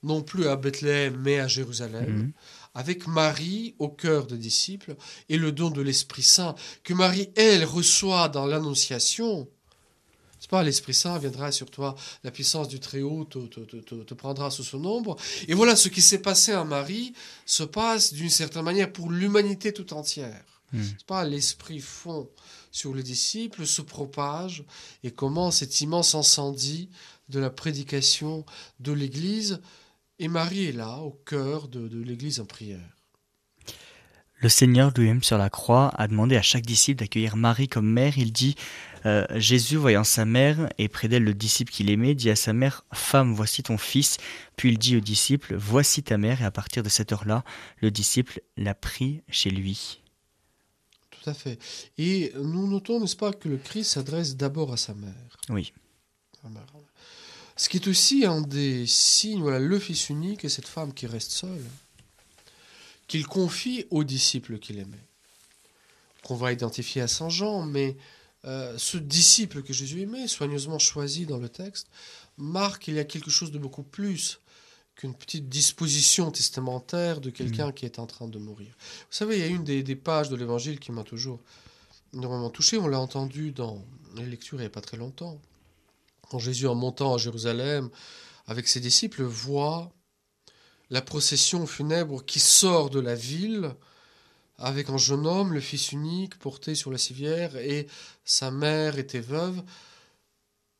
non 0.02 0.22
plus 0.22 0.46
à 0.46 0.56
Bethléem, 0.56 1.16
mais 1.16 1.38
à 1.38 1.48
Jérusalem, 1.48 2.06
Mhm. 2.06 2.32
avec 2.74 3.06
Marie 3.06 3.74
au 3.78 3.88
cœur 3.88 4.26
des 4.26 4.36
disciples 4.36 4.94
et 5.30 5.38
le 5.38 5.52
don 5.52 5.70
de 5.70 5.80
l'Esprit 5.80 6.22
Saint 6.22 6.54
que 6.84 6.92
Marie, 6.92 7.30
elle, 7.34 7.64
reçoit 7.64 8.28
dans 8.28 8.44
l'Annonciation. 8.44 9.48
C'est 10.46 10.50
pas? 10.50 10.62
l'Esprit 10.62 10.94
Saint 10.94 11.18
viendra 11.18 11.50
sur 11.50 11.68
toi, 11.72 11.96
la 12.22 12.30
puissance 12.30 12.68
du 12.68 12.78
Très-Haut 12.78 13.24
te, 13.24 13.40
te- 13.48 13.58
te- 13.80 13.94
te- 14.04 14.14
prendra 14.14 14.48
sous 14.52 14.62
son 14.62 14.84
ombre. 14.84 15.16
Et 15.48 15.54
voilà, 15.54 15.74
ce 15.74 15.88
qui 15.88 16.00
s'est 16.00 16.22
passé 16.22 16.52
à 16.52 16.62
Marie 16.62 17.14
se 17.46 17.64
passe 17.64 18.12
d'une 18.12 18.30
certaine 18.30 18.62
manière 18.62 18.92
pour 18.92 19.10
l'humanité 19.10 19.72
tout 19.72 19.92
entière. 19.92 20.44
C'est 20.72 21.04
pas? 21.04 21.24
l'Esprit 21.24 21.80
fond 21.80 22.28
sur 22.70 22.94
les 22.94 23.02
disciples, 23.02 23.66
se 23.66 23.82
propage 23.82 24.62
et 25.02 25.10
commence 25.10 25.56
cet 25.56 25.80
immense 25.80 26.14
incendie 26.14 26.90
de 27.28 27.40
la 27.40 27.50
prédication 27.50 28.44
de 28.78 28.92
l'Église. 28.92 29.60
Et 30.20 30.28
Marie 30.28 30.66
est 30.66 30.72
là, 30.72 30.98
au 30.98 31.10
cœur 31.26 31.66
de, 31.66 31.88
de 31.88 32.00
l'Église 32.00 32.38
en 32.38 32.44
prière. 32.44 32.88
Le 34.38 34.48
Seigneur 34.48 34.92
lui-même 34.96 35.22
sur 35.22 35.38
la 35.38 35.48
croix 35.50 35.90
a 35.96 36.06
demandé 36.08 36.36
à 36.36 36.42
chaque 36.42 36.66
disciple 36.66 37.00
d'accueillir 37.00 37.36
Marie 37.36 37.68
comme 37.68 37.90
mère. 37.90 38.18
Il 38.18 38.32
dit 38.32 38.54
euh, 39.06 39.24
Jésus, 39.36 39.76
voyant 39.76 40.02
sa 40.02 40.24
mère 40.24 40.68
et 40.78 40.88
près 40.88 41.06
d'elle 41.06 41.22
le 41.22 41.32
disciple 41.32 41.72
qu'il 41.72 41.90
aimait, 41.90 42.14
dit 42.14 42.28
à 42.28 42.36
sa 42.36 42.52
mère 42.52 42.84
Femme, 42.92 43.34
voici 43.34 43.62
ton 43.62 43.78
fils. 43.78 44.16
Puis 44.56 44.70
il 44.70 44.78
dit 44.78 44.96
au 44.96 45.00
disciple 45.00 45.54
Voici 45.54 46.02
ta 46.02 46.18
mère. 46.18 46.42
Et 46.42 46.44
à 46.44 46.50
partir 46.50 46.82
de 46.82 46.88
cette 46.88 47.12
heure-là, 47.12 47.44
le 47.80 47.90
disciple 47.90 48.42
l'a 48.56 48.74
pris 48.74 49.22
chez 49.30 49.50
lui. 49.50 50.00
Tout 51.10 51.30
à 51.30 51.34
fait. 51.34 51.58
Et 51.98 52.32
nous 52.34 52.66
notons, 52.66 53.00
n'est-ce 53.00 53.16
pas, 53.16 53.32
que 53.32 53.48
le 53.48 53.58
Christ 53.58 53.92
s'adresse 53.92 54.36
d'abord 54.36 54.72
à 54.72 54.76
sa 54.76 54.92
mère. 54.94 55.38
Oui. 55.50 55.72
Sa 56.42 56.48
mère. 56.48 56.66
Ce 57.56 57.68
qui 57.68 57.76
est 57.78 57.88
aussi 57.88 58.26
un 58.26 58.42
des 58.42 58.86
signes, 58.86 59.40
voilà, 59.40 59.60
le 59.60 59.78
Fils 59.78 60.10
unique 60.10 60.44
et 60.44 60.48
cette 60.48 60.68
femme 60.68 60.92
qui 60.92 61.06
reste 61.06 61.30
seule, 61.30 61.64
qu'il 63.06 63.26
confie 63.26 63.86
aux 63.90 64.04
disciples 64.04 64.58
qu'il 64.58 64.78
aimait, 64.78 65.06
qu'on 66.22 66.34
va 66.34 66.52
identifier 66.52 67.02
à 67.02 67.08
Saint 67.08 67.30
Jean, 67.30 67.64
mais 67.64 67.96
euh, 68.46 68.76
ce 68.78 68.96
disciple 68.96 69.62
que 69.62 69.72
Jésus 69.72 70.02
aimait, 70.02 70.28
soigneusement 70.28 70.78
choisi 70.78 71.26
dans 71.26 71.38
le 71.38 71.48
texte, 71.48 71.88
marque 72.36 72.84
qu'il 72.84 72.94
y 72.94 72.98
a 72.98 73.04
quelque 73.04 73.30
chose 73.30 73.50
de 73.50 73.58
beaucoup 73.58 73.82
plus 73.82 74.40
qu'une 74.94 75.14
petite 75.14 75.48
disposition 75.48 76.30
testamentaire 76.30 77.20
de 77.20 77.30
quelqu'un 77.30 77.70
qui 77.70 77.84
est 77.84 77.98
en 77.98 78.06
train 78.06 78.28
de 78.28 78.38
mourir. 78.38 78.74
Vous 78.78 79.16
savez, 79.16 79.36
il 79.36 79.40
y 79.40 79.44
a 79.44 79.48
une 79.48 79.64
des, 79.64 79.82
des 79.82 79.96
pages 79.96 80.30
de 80.30 80.36
l'Évangile 80.36 80.78
qui 80.80 80.90
m'a 80.90 81.02
toujours 81.02 81.40
énormément 82.14 82.48
touché, 82.48 82.78
on 82.78 82.86
l'a 82.86 82.98
entendu 82.98 83.52
dans 83.52 83.84
les 84.16 84.24
lectures 84.24 84.58
il 84.58 84.62
n'y 84.62 84.66
a 84.66 84.70
pas 84.70 84.80
très 84.80 84.96
longtemps. 84.96 85.40
Quand 86.30 86.38
Jésus, 86.38 86.66
en 86.66 86.74
montant 86.74 87.14
à 87.14 87.18
Jérusalem 87.18 87.90
avec 88.46 88.68
ses 88.68 88.80
disciples, 88.80 89.22
voit 89.22 89.92
la 90.90 91.02
procession 91.02 91.66
funèbre 91.66 92.24
qui 92.24 92.40
sort 92.40 92.90
de 92.90 93.00
la 93.00 93.14
ville 93.14 93.74
avec 94.58 94.88
un 94.90 94.96
jeune 94.96 95.26
homme, 95.26 95.52
le 95.52 95.60
fils 95.60 95.92
unique, 95.92 96.38
porté 96.38 96.74
sur 96.74 96.90
la 96.90 96.98
civière, 96.98 97.56
et 97.56 97.86
sa 98.24 98.50
mère 98.50 98.98
était 98.98 99.20
veuve. 99.20 99.62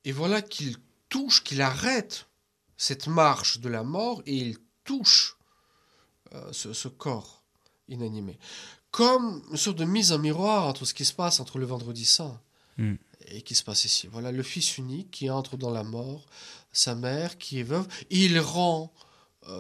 Et 0.05 0.13
voilà 0.13 0.41
qu'il 0.43 0.77
touche, 1.09 1.45
qu'il 1.45 1.63
arrête 1.63 2.27
cette 2.77 3.07
marche 3.07 3.61
de 3.61 3.69
la 3.69 3.83
mort 3.83 4.23
et 4.27 4.35
il 4.35 4.59
touche 4.85 5.37
euh, 6.35 6.53
ce, 6.53 6.73
ce 6.73 6.89
corps 6.89 7.43
inanimé. 7.89 8.39
Comme 8.91 9.43
une 9.51 9.57
sorte 9.57 9.79
de 9.79 9.85
mise 9.85 10.13
en 10.13 10.19
miroir 10.19 10.67
entre 10.67 10.85
ce 10.85 10.95
qui 10.95 11.05
se 11.05 11.13
passe 11.13 11.41
entre 11.41 11.59
le 11.59 11.67
vendredi 11.67 12.05
saint 12.05 12.41
Mm. 12.79 12.95
et 13.29 13.43
qui 13.43 13.55
se 13.55 13.65
passe 13.65 13.85
ici. 13.85 14.07
Voilà 14.07 14.33
le 14.33 14.43
fils 14.43 14.77
unique 14.77 15.11
qui 15.11 15.31
entre 15.31 15.57
dans 15.57 15.71
la 15.71 15.83
mort, 15.83 16.27
sa 16.73 16.95
mère 16.95 17.39
qui 17.39 17.59
est 17.61 17.65
veuve, 17.65 17.89
et 18.11 18.27
il 18.27 18.39
rend 18.39 18.93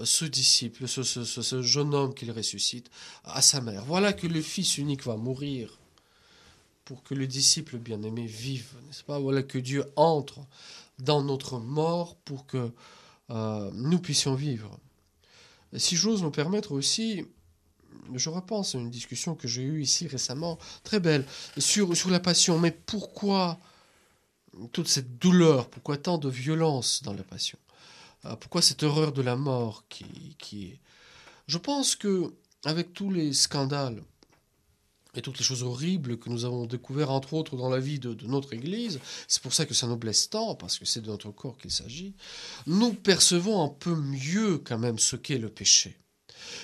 ce 0.04 0.24
disciple, 0.24 0.88
ce, 0.88 1.62
jeune 1.62 1.94
homme 1.94 2.14
qu'il 2.14 2.30
ressuscite, 2.32 2.90
à 3.24 3.42
sa 3.42 3.60
mère. 3.60 3.84
Voilà 3.84 4.12
que 4.12 4.26
le 4.26 4.40
fils 4.40 4.78
unique 4.78 5.04
va 5.04 5.16
mourir 5.16 5.78
pour 6.84 7.02
que 7.02 7.14
le 7.14 7.26
disciple 7.26 7.78
bien-aimé 7.78 8.26
vive, 8.26 8.72
n'est-ce 8.86 9.02
pas? 9.02 9.18
Voilà 9.18 9.42
que 9.42 9.58
Dieu 9.58 9.84
entre 9.96 10.40
dans 10.98 11.22
notre 11.22 11.58
mort 11.58 12.16
pour 12.24 12.46
que 12.46 12.70
euh, 13.30 13.70
nous 13.74 13.98
puissions 13.98 14.34
vivre. 14.34 14.78
Si 15.76 15.96
j'ose 15.96 16.22
me 16.22 16.30
permettre 16.30 16.72
aussi, 16.72 17.24
je 18.14 18.30
repense 18.30 18.74
à 18.74 18.78
une 18.78 18.90
discussion 18.90 19.34
que 19.34 19.48
j'ai 19.48 19.62
eue 19.62 19.82
ici 19.82 20.06
récemment, 20.06 20.58
très 20.84 21.00
belle, 21.00 21.26
sur, 21.58 21.96
sur 21.96 22.10
la 22.10 22.20
passion. 22.20 22.58
Mais 22.58 22.70
pourquoi 22.70 23.58
toute 24.72 24.88
cette 24.88 25.18
douleur? 25.18 25.68
Pourquoi 25.68 25.96
tant 25.96 26.18
de 26.18 26.28
violence 26.28 27.02
dans 27.02 27.12
la 27.12 27.24
passion? 27.24 27.58
Euh, 27.58 27.65
Pourquoi 28.40 28.62
cette 28.62 28.82
horreur 28.82 29.12
de 29.12 29.22
la 29.22 29.36
mort 29.36 29.84
qui, 29.88 30.34
est... 30.52 30.80
Je 31.46 31.58
pense 31.58 31.94
que 31.94 32.32
avec 32.64 32.92
tous 32.92 33.10
les 33.10 33.32
scandales 33.32 34.02
et 35.14 35.22
toutes 35.22 35.38
les 35.38 35.44
choses 35.44 35.62
horribles 35.62 36.18
que 36.18 36.28
nous 36.28 36.44
avons 36.44 36.66
découvertes, 36.66 37.10
entre 37.10 37.34
autres, 37.34 37.56
dans 37.56 37.70
la 37.70 37.78
vie 37.78 37.98
de, 37.98 38.12
de 38.12 38.26
notre 38.26 38.52
Église, 38.52 39.00
c'est 39.28 39.42
pour 39.42 39.54
ça 39.54 39.64
que 39.64 39.74
ça 39.74 39.86
nous 39.86 39.96
blesse 39.96 40.28
tant, 40.28 40.54
parce 40.54 40.78
que 40.78 40.84
c'est 40.84 41.00
de 41.00 41.08
notre 41.08 41.30
corps 41.30 41.56
qu'il 41.56 41.70
s'agit, 41.70 42.14
nous 42.66 42.92
percevons 42.92 43.62
un 43.62 43.68
peu 43.68 43.94
mieux 43.94 44.58
quand 44.58 44.78
même 44.78 44.98
ce 44.98 45.16
qu'est 45.16 45.38
le 45.38 45.48
péché. 45.48 45.96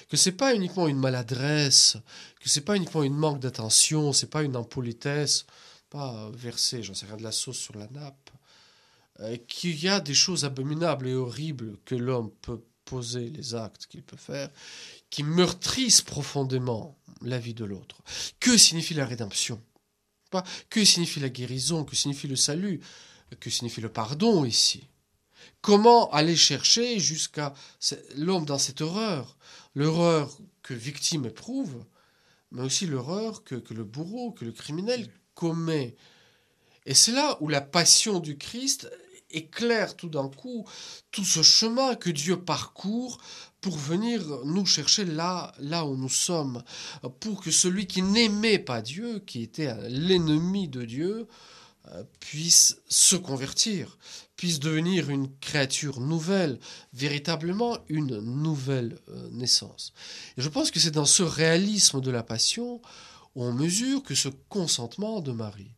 Que 0.09 0.17
c'est 0.17 0.33
pas 0.33 0.55
uniquement 0.55 0.87
une 0.87 0.99
maladresse, 0.99 1.97
que 2.41 2.49
c'est 2.49 2.61
pas 2.61 2.77
uniquement 2.77 3.03
une 3.03 3.17
manque 3.17 3.41
d'attention, 3.41 4.13
c'est 4.13 4.31
pas 4.31 4.43
une 4.43 4.57
impolitesse, 4.57 5.47
pas 5.89 6.31
verser, 6.33 6.83
j'en 6.83 6.95
sais 6.95 7.07
rien, 7.07 7.17
de 7.17 7.23
la 7.23 7.33
sauce 7.33 7.59
sur 7.59 7.77
la 7.77 7.89
nappe, 7.89 8.31
euh, 9.23 9.37
qu'il 9.49 9.83
y 9.83 9.89
a 9.89 10.01
des 10.01 10.15
choses 10.15 10.45
abominables 10.45 11.09
et 11.09 11.15
horribles 11.15 11.79
que 11.85 11.95
l'homme 11.95 12.31
peut 12.43 12.61
poser, 12.85 13.31
les 13.31 13.55
actes 13.55 13.87
qu'il 13.87 14.03
peut 14.03 14.17
faire, 14.17 14.51
qui 15.11 15.23
meurtrissent 15.23 16.03
profondément 16.03 16.99
la 17.23 17.39
vie 17.39 17.55
de 17.55 17.65
l'autre. 17.65 18.03
Que 18.41 18.57
signifie 18.57 18.95
la 18.95 19.07
rédemption? 19.07 19.63
Que 20.71 20.85
signifie 20.85 21.21
la 21.21 21.29
guérison? 21.29 21.85
Que 21.85 21.97
signifie 21.97 22.29
le 22.29 22.37
salut? 22.37 22.81
Que 23.41 23.51
signifie 23.51 23.81
le 23.81 23.89
pardon 23.89 24.45
ici? 24.45 24.89
Comment 25.61 26.11
aller 26.11 26.37
chercher 26.37 26.99
jusqu'à 26.99 27.55
l'homme 28.17 28.45
dans 28.45 28.59
cette 28.59 28.81
horreur? 28.81 29.37
L'horreur 29.75 30.37
que 30.63 30.75
victime 30.75 31.27
éprouve, 31.27 31.85
mais 32.51 32.63
aussi 32.63 32.87
l'horreur 32.87 33.45
que, 33.45 33.55
que, 33.55 33.75
le 33.75 33.85
bourreau, 33.85 34.33
que 34.33 34.45
le 34.45 34.53
criminel 34.53 35.09
commet. 35.35 35.97
Et 36.85 36.95
c'est 36.95 37.13
là 37.13 37.37
où 37.41 37.49
la 37.49 37.61
passion 37.61 38.21
du 38.21 38.37
Christ 38.37 38.91
éclaire 39.33 39.97
tout 39.97 40.09
d'un 40.09 40.29
coup 40.29 40.67
tout 41.11 41.25
ce 41.25 41.43
chemin 41.43 41.95
que 41.95 42.11
Dieu 42.11 42.41
parcourt 42.41 43.19
pour 43.61 43.77
venir 43.77 44.23
nous 44.45 44.67
chercher 44.67 45.05
là, 45.05 45.55
là 45.59 45.87
où 45.87 45.97
nous 45.97 46.09
sommes, 46.09 46.63
pour 47.21 47.41
que 47.41 47.51
celui 47.51 47.87
qui 47.87 48.03
n'aimait 48.03 48.59
pas 48.59 48.83
Dieu, 48.83 49.21
qui 49.21 49.43
était 49.43 49.75
l'ennemi 49.89 50.69
de 50.69 50.85
Dieu, 50.85 51.29
euh, 51.89 52.05
puisse 52.21 52.77
se 52.89 53.17
convertir, 53.17 53.99
puisse 54.37 54.61
devenir 54.61 55.11
une 55.11 55.29
créature 55.41 56.01
nouvelle, 56.01 56.61
véritablement 56.93 57.79
une 57.89 58.19
nouvelle 58.21 59.01
euh, 59.09 59.29
naissance. 59.33 59.93
Et 60.37 60.43
je 60.43 60.49
pense 60.49 60.71
que 60.71 60.79
c'est 60.79 60.93
dans 60.93 61.05
ce 61.05 61.25
réalisme 61.25 62.01
de 62.01 62.11
la 62.13 62.23
passion 62.23 62.81
où 63.35 63.45
on 63.45 63.53
mesure 63.53 64.05
que 64.05 64.15
ce 64.15 64.29
consentement 64.49 65.21
de 65.21 65.33
Marie, 65.33 65.75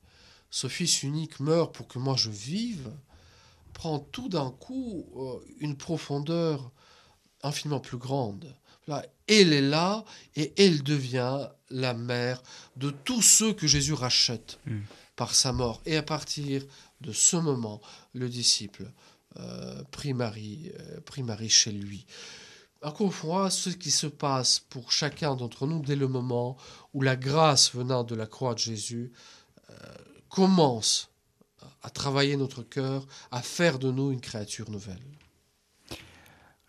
ce 0.50 0.68
Fils 0.68 1.02
unique 1.02 1.40
meurt 1.40 1.74
pour 1.74 1.88
que 1.88 1.98
moi 1.98 2.16
je 2.16 2.30
vive, 2.30 2.90
prend 3.74 3.98
tout 3.98 4.28
d'un 4.28 4.50
coup 4.50 5.06
euh, 5.16 5.44
une 5.58 5.76
profondeur 5.76 6.72
infiniment 7.42 7.80
plus 7.80 7.98
grande. 7.98 8.56
Là, 8.86 9.04
elle 9.26 9.52
est 9.52 9.60
là 9.60 10.04
et 10.36 10.54
elle 10.56 10.82
devient 10.82 11.48
la 11.70 11.92
mère 11.92 12.42
de 12.76 12.90
tous 12.90 13.22
ceux 13.22 13.52
que 13.52 13.66
Jésus 13.66 13.92
rachète 13.92 14.58
hmm. 14.66 14.80
par 15.16 15.34
sa 15.34 15.52
mort. 15.52 15.82
Et 15.84 15.96
à 15.96 16.02
partir 16.02 16.62
de 17.00 17.12
ce 17.12 17.36
moment, 17.36 17.80
le 18.14 18.28
disciple 18.28 18.90
euh, 19.38 19.82
prit, 19.90 20.14
Marie, 20.14 20.72
euh, 20.78 21.22
Marie 21.22 21.50
chez 21.50 21.72
lui. 21.72 22.06
Encore 22.82 23.06
une 23.06 23.12
fois, 23.12 23.50
ce 23.50 23.70
qui 23.70 23.90
se 23.90 24.06
passe 24.06 24.58
pour 24.58 24.92
chacun 24.92 25.34
d'entre 25.34 25.66
nous 25.66 25.80
dès 25.80 25.96
le 25.96 26.06
moment 26.06 26.56
où 26.92 27.00
la 27.00 27.16
grâce 27.16 27.74
venant 27.74 28.04
de 28.04 28.14
la 28.14 28.26
croix 28.26 28.54
de 28.54 28.58
Jésus 28.58 29.12
commence 30.28 31.13
à 31.84 31.90
travailler 31.90 32.36
notre 32.36 32.62
cœur, 32.62 33.06
à 33.30 33.42
faire 33.42 33.78
de 33.78 33.92
nous 33.92 34.10
une 34.10 34.22
créature 34.22 34.70
nouvelle. 34.70 35.02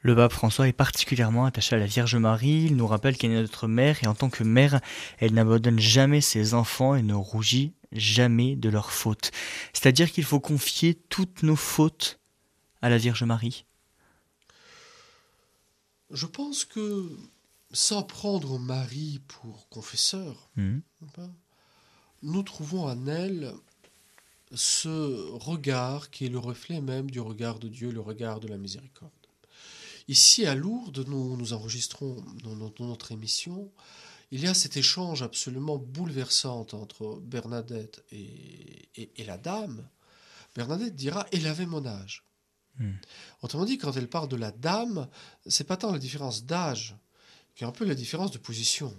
Le 0.02 0.16
pape 0.16 0.34
François 0.34 0.68
est 0.68 0.74
particulièrement 0.74 1.46
attaché 1.46 1.76
à 1.76 1.80
la 1.80 1.88
Vierge 1.88 2.16
Marie. 2.18 2.66
Il 2.66 2.76
nous 2.76 2.86
rappelle 2.86 3.18
qu'elle 3.18 3.32
est 3.32 3.42
notre 3.42 3.68
mère 3.68 4.04
et 4.04 4.08
en 4.08 4.14
tant 4.14 4.30
que 4.30 4.44
mère, 4.44 4.80
elle 5.18 5.34
n'abandonne 5.34 5.80
jamais 5.80 6.22
ses 6.22 6.54
enfants 6.54 6.96
et 6.96 7.02
ne 7.02 7.16
rougit 7.16 7.74
jamais 7.94 8.56
de 8.56 8.70
leurs 8.70 8.92
fautes. 8.92 9.32
C'est-à-dire 9.74 10.12
qu'il 10.12 10.26
faut 10.26 10.42
confier 10.42 10.94
toutes 10.94 11.42
nos 11.42 11.56
fautes 11.56 12.20
à 12.82 12.90
la 12.90 12.98
Vierge 12.98 13.24
Marie. 13.24 13.66
Je 16.12 16.28
pense 16.28 16.66
que 16.66 17.10
sans 17.72 18.04
prendre 18.04 18.60
Marie 18.60 19.22
pour 19.28 19.70
confesseur, 19.70 20.50
mmh. 20.56 20.80
nous 22.22 22.44
trouvons 22.44 22.84
en 22.84 23.08
elle 23.08 23.54
ce 24.54 25.32
regard 25.32 26.10
qui 26.10 26.26
est 26.26 26.30
le 26.30 26.40
reflet 26.40 26.82
même 26.82 27.10
du 27.10 27.20
regard 27.20 27.60
de 27.60 27.68
Dieu, 27.68 27.92
le 27.92 28.02
regard 28.02 28.40
de 28.40 28.48
la 28.48 28.58
miséricorde. 28.58 29.12
Ici 30.08 30.46
à 30.46 30.54
Lourdes, 30.54 31.06
nous, 31.08 31.36
nous 31.36 31.54
enregistrons 31.54 32.24
dans, 32.44 32.86
notre 32.86 33.12
émission, 33.12 33.72
il 34.32 34.42
y 34.42 34.48
a 34.48 34.54
cet 34.54 34.78
échange 34.78 35.24
absolument 35.24 35.78
bouleversant 35.78 36.68
entre 36.74 37.20
Bernadette 37.22 38.04
et, 38.12 39.24
la 39.26 39.38
dame. 39.38 39.88
Bernadette 40.56 40.96
dira 40.96 41.26
Elle 41.32 41.48
avait 41.48 41.66
mon 41.66 41.86
âge. 41.86 42.24
Hmm. 42.78 42.94
Autrement 43.42 43.66
dit, 43.66 43.78
quand 43.78 43.94
elle 43.94 44.10
parle 44.10 44.28
de 44.28 44.36
la 44.36 44.52
dame, 44.52 45.08
c'est 45.48 45.64
pas 45.64 45.78
tant 45.78 45.92
la 45.92 46.00
différence 46.00 46.46
d'âge 46.46 46.96
qu'un 47.56 47.72
peu 47.72 47.86
la 47.86 47.96
différence 47.96 48.32
de 48.32 48.38
position 48.38 48.94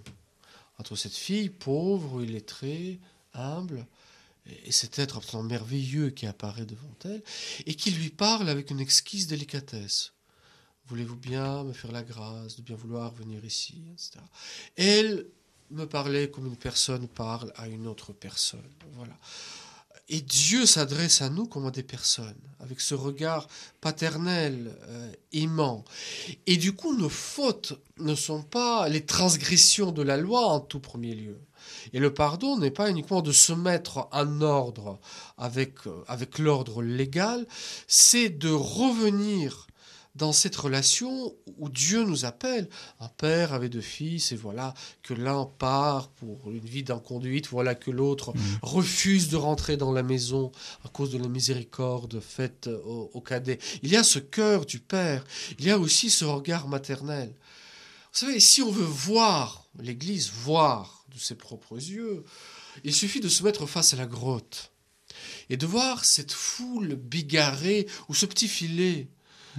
entre 0.79 0.95
cette 0.95 1.15
fille 1.15 1.49
pauvre, 1.49 2.23
illettrée, 2.23 2.99
humble, 3.33 3.87
et 4.65 4.71
cet 4.71 4.99
être 4.99 5.17
absolument 5.17 5.49
merveilleux 5.49 6.09
qui 6.09 6.25
apparaît 6.25 6.65
devant 6.65 6.95
elle, 7.05 7.23
et 7.65 7.75
qui 7.75 7.91
lui 7.91 8.09
parle 8.09 8.49
avec 8.49 8.71
une 8.71 8.79
exquise 8.79 9.27
délicatesse. 9.27 10.13
Voulez-vous 10.87 11.17
bien 11.17 11.63
me 11.63 11.73
faire 11.73 11.91
la 11.91 12.03
grâce 12.03 12.55
de 12.55 12.61
bien 12.61 12.75
vouloir 12.75 13.13
venir 13.13 13.43
ici, 13.43 13.83
etc. 13.91 14.19
Elle 14.75 15.27
me 15.71 15.85
parlait 15.85 16.31
comme 16.31 16.47
une 16.47 16.55
personne 16.55 17.07
parle 17.07 17.51
à 17.55 17.67
une 17.67 17.87
autre 17.87 18.13
personne. 18.13 18.69
Voilà. 18.93 19.17
Et 20.09 20.21
Dieu 20.21 20.65
s'adresse 20.65 21.21
à 21.21 21.29
nous 21.29 21.45
comme 21.45 21.65
à 21.65 21.71
des 21.71 21.83
personnes, 21.83 22.39
avec 22.61 22.79
ce 22.79 22.95
regard 22.95 23.47
paternel, 23.81 24.73
euh, 24.83 25.11
aimant. 25.33 25.83
Et 26.45 26.55
du 26.55 26.71
coup, 26.71 26.97
nos 26.97 27.09
fautes 27.09 27.73
ne 27.97 28.15
sont 28.15 28.41
pas 28.41 28.87
les 28.87 29.05
transgressions 29.05 29.91
de 29.91 30.01
la 30.01 30.15
loi 30.15 30.45
en 30.47 30.61
tout 30.61 30.79
premier 30.79 31.13
lieu. 31.13 31.37
Et 31.93 31.99
le 31.99 32.13
pardon 32.13 32.57
n'est 32.57 32.71
pas 32.71 32.89
uniquement 32.89 33.21
de 33.21 33.31
se 33.31 33.53
mettre 33.53 34.07
en 34.11 34.41
ordre 34.41 34.99
avec, 35.37 35.87
euh, 35.87 36.03
avec 36.07 36.39
l'ordre 36.39 36.81
légal, 36.81 37.45
c'est 37.87 38.29
de 38.29 38.49
revenir 38.49 39.67
dans 40.17 40.31
cette 40.31 40.55
relation 40.55 41.33
où 41.57 41.69
Dieu 41.69 42.03
nous 42.03 42.25
appelle. 42.25 42.67
Un 42.99 43.07
père 43.07 43.53
avait 43.53 43.69
deux 43.69 43.81
fils, 43.81 44.31
et 44.31 44.35
voilà 44.35 44.73
que 45.03 45.13
l'un 45.13 45.45
part 45.45 46.09
pour 46.09 46.51
une 46.51 46.65
vie 46.65 46.83
d'inconduite, 46.83 47.47
voilà 47.49 47.75
que 47.75 47.91
l'autre 47.91 48.33
mmh. 48.33 48.39
refuse 48.63 49.29
de 49.29 49.37
rentrer 49.37 49.77
dans 49.77 49.91
la 49.91 50.03
maison 50.03 50.51
à 50.83 50.89
cause 50.89 51.11
de 51.11 51.19
la 51.19 51.27
miséricorde 51.27 52.19
faite 52.19 52.67
au, 52.85 53.11
au, 53.13 53.21
cadet. 53.21 53.59
Il 53.83 53.91
y 53.91 53.95
a 53.95 54.03
ce 54.03 54.19
cœur 54.19 54.65
du 54.65 54.79
père, 54.79 55.23
il 55.59 55.65
y 55.65 55.71
a 55.71 55.77
aussi 55.77 56.09
ce 56.09 56.25
regard 56.25 56.67
maternel. 56.67 57.33
Vous 58.13 58.25
savez, 58.25 58.39
si 58.39 58.63
on 58.63 58.71
veut 58.71 58.83
voir 58.83 59.66
l'Église, 59.79 60.31
voir 60.31 61.05
de 61.13 61.19
ses 61.19 61.35
propres 61.35 61.75
yeux, 61.75 62.23
il 62.83 62.93
suffit 62.93 63.19
de 63.19 63.29
se 63.29 63.43
mettre 63.43 63.65
face 63.65 63.93
à 63.93 63.97
la 63.97 64.05
grotte 64.05 64.71
et 65.49 65.57
de 65.57 65.65
voir 65.65 66.05
cette 66.05 66.31
foule 66.31 66.95
bigarrée 66.95 67.87
ou 68.09 68.13
ce 68.13 68.25
petit 68.25 68.47
filet 68.47 69.09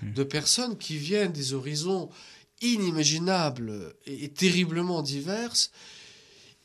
Hmm. 0.02 0.12
de 0.12 0.24
personnes 0.24 0.78
qui 0.78 0.96
viennent 0.96 1.32
des 1.32 1.54
horizons 1.54 2.10
inimaginables 2.60 3.94
et, 4.06 4.28
terriblement 4.28 5.02
diverses 5.02 5.70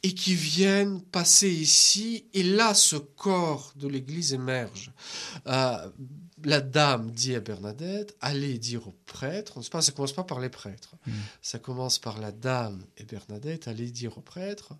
et 0.02 0.13
qui 0.13 0.36
viennent 0.36 1.02
passer 1.02 1.50
ici, 1.50 2.26
et 2.34 2.44
là 2.44 2.74
ce 2.74 2.98
corps 2.98 3.72
de 3.76 3.88
l'Église 3.88 4.34
émerge. 4.34 4.92
Euh, 5.48 5.89
la 6.43 6.62
dame 6.62 7.12
dit 7.12 7.36
à 7.36 7.39
Bernadette, 7.39 8.15
allez 8.21 8.58
dire 8.58 8.88
aux 8.88 8.95
prêtres, 9.06 9.62
ça 9.62 9.79
ne 9.79 9.91
commence 9.91 10.13
pas 10.13 10.23
par 10.23 10.39
les 10.39 10.49
prêtres, 10.49 10.95
hmm. 11.06 11.12
ça 11.41 11.60
commence 11.60 11.99
par 11.99 12.19
la 12.19 12.32
dame 12.32 12.84
et 12.97 13.03
Bernadette, 13.03 13.67
allez 13.67 13.89
dire 13.89 14.17
aux 14.17 14.21
prêtres 14.21 14.73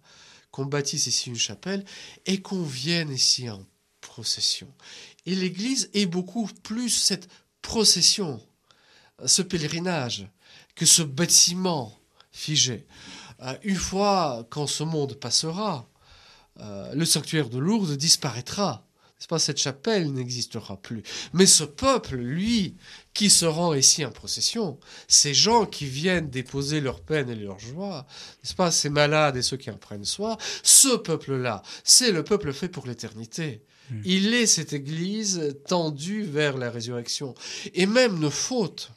qu'on 0.52 0.66
bâtisse 0.66 1.08
ici 1.08 1.30
une 1.30 1.36
chapelle 1.36 1.84
et 2.26 2.42
qu'on 2.42 2.64
vienne 2.64 3.10
ici 3.10 3.50
en 3.50 3.66
procession. 4.02 4.72
Et 5.26 5.36
l'Église 5.36 5.90
est 5.94 6.06
beaucoup 6.06 6.48
plus 6.62 6.90
cette 6.90 7.28
procession, 7.62 8.40
ce 9.26 9.42
pèlerinage, 9.42 10.28
que 10.76 10.86
ce 10.86 11.02
bâtiment 11.02 11.98
figé. 12.32 12.86
Euh, 13.42 13.58
une 13.64 13.76
fois 13.76 14.46
quand 14.50 14.68
ce 14.68 14.84
monde 14.84 15.16
passera, 15.16 15.88
euh, 16.60 16.94
le 16.94 17.06
sanctuaire 17.06 17.50
de 17.50 17.58
Lourdes 17.58 17.98
disparaîtra. 17.98 18.86
Pas, 19.28 19.40
cette 19.40 19.58
chapelle 19.58 20.12
n'existera 20.12 20.78
plus. 20.78 21.04
Mais 21.34 21.46
ce 21.46 21.64
peuple, 21.64 22.16
lui, 22.16 22.76
qui 23.14 23.30
se 23.30 23.46
rend 23.46 23.74
ici 23.74 24.04
en 24.06 24.12
procession, 24.12 24.80
ces 25.08 25.34
gens 25.34 25.66
qui 25.66 25.86
viennent 25.86 26.30
déposer 26.30 26.82
leur 26.82 27.02
peine 27.02 27.30
et 27.30 27.36
leur 27.36 27.60
joie, 27.60 28.06
n'est-ce 28.44 28.56
pas, 28.56 28.72
ces 28.72 28.90
malades 28.90 29.38
et 29.38 29.42
ceux 29.42 29.58
qui 29.58 29.72
en 29.72 29.78
prennent 29.78 30.06
soin, 30.06 30.38
ce 30.64 30.96
peuple-là, 30.96 31.64
c'est 31.84 32.12
le 32.12 32.24
peuple 32.24 32.54
fait 32.54 32.70
pour 32.70 32.86
l'éternité. 32.86 33.64
Hmm. 33.90 34.02
Il 34.04 34.34
est 34.34 34.48
cette 34.48 34.74
Église 34.74 35.56
tendue 35.68 36.24
vers 36.24 36.58
la 36.58 36.70
résurrection. 36.70 37.36
Et 37.74 37.86
même 37.86 38.20
nos 38.20 38.32
fautes, 38.32 38.92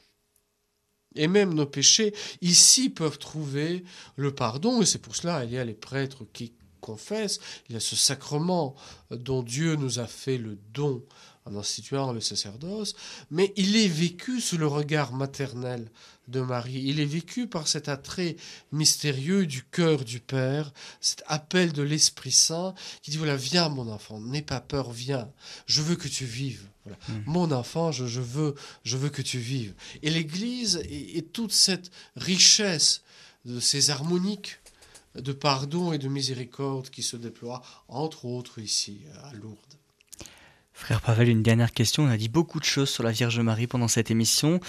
et 1.17 1.29
même 1.29 1.55
nos 1.55 1.67
péchés, 1.67 2.15
ici 2.43 2.91
peuvent 2.91 3.19
trouver 3.19 3.85
le 4.17 4.35
pardon. 4.35 4.83
Et 4.83 4.87
c'est 4.87 4.99
pour 4.99 5.17
cela 5.17 5.45
il 5.45 5.53
y 5.53 5.59
a 5.59 5.65
les 5.65 5.75
prêtres 5.75 6.25
qui 6.33 6.53
confessent, 6.87 7.41
il 7.69 7.75
y 7.75 7.77
a 7.77 7.81
ce 7.81 7.97
sacrement 7.97 8.77
dont 9.11 9.43
Dieu 9.43 9.75
nous 9.75 9.99
a 9.99 10.07
fait 10.07 10.39
le 10.39 10.57
don 10.73 11.03
en 11.47 11.57
instituant 11.57 12.13
le 12.13 12.21
sacerdoce, 12.21 12.95
mais 13.31 13.53
il 13.57 13.77
est 13.77 13.89
vécu 13.89 14.41
sous 14.41 14.59
le 14.59 14.67
regard 14.67 15.13
maternel 15.13 15.91
de 16.29 16.41
Marie. 16.41 16.83
Il 16.85 16.99
est 16.99 17.05
vécu 17.05 17.47
par 17.47 17.69
cet 17.69 17.89
attrait 17.89 18.37
mystérieux 18.73 19.47
du 19.47 19.63
cœur 19.63 20.05
du 20.05 20.19
Père, 20.19 20.73
cet 21.01 21.23
appel 21.27 21.73
de 21.73 21.83
l'Esprit 21.83 22.33
Saint 22.33 22.75
qui 23.03 23.13
dit, 23.13 23.17
voilà, 23.17 23.37
viens 23.37 23.69
mon 23.69 23.89
enfant, 23.89 24.21
n'aie 24.21 24.43
pas 24.43 24.61
peur, 24.61 24.91
viens, 24.91 25.31
je 25.67 25.83
veux 25.83 25.97
que 25.97 26.09
tu 26.09 26.25
vives. 26.25 26.67
Voilà. 26.85 26.99
Mm. 27.09 27.23
Mon 27.27 27.53
enfant, 27.53 27.93
je, 27.93 28.21
veux, 28.21 28.55
je 28.85 28.97
veux 28.97 29.11
que 29.11 29.23
tu 29.23 29.39
vives. 29.39 29.75
Et 30.03 30.11
l'Église 30.11 30.83
et, 30.89 31.23
toute 31.23 31.53
cette 31.53 31.91
richesse 32.17 33.03
de 33.45 33.61
ces 33.61 33.91
harmoniques 33.91 34.59
de 35.21 35.33
pardon 35.33 35.93
et 35.93 35.99
de 35.99 36.09
miséricorde 36.09 36.91
qui 36.91 37.03
se 37.03 37.17
déploient, 37.17 37.63
entre 37.89 38.25
autres 38.25 38.59
ici 38.59 39.01
à 39.23 39.33
Lourdes. 39.35 39.57
Frère 40.73 41.01
Pavel, 41.01 41.29
une 41.29 41.43
dernière 41.43 41.73
question. 41.73 42.05
On 42.05 42.09
a 42.09 42.19
dit 42.19 42.29
beaucoup 42.29 42.61
de 42.61 42.65
choses 42.65 42.91
sur 42.91 43.03
la 43.03 43.11
Vierge 43.11 43.41
Marie 43.41 43.67
pendant 43.67 43.89
cette 43.89 44.11
émission. 44.11 44.61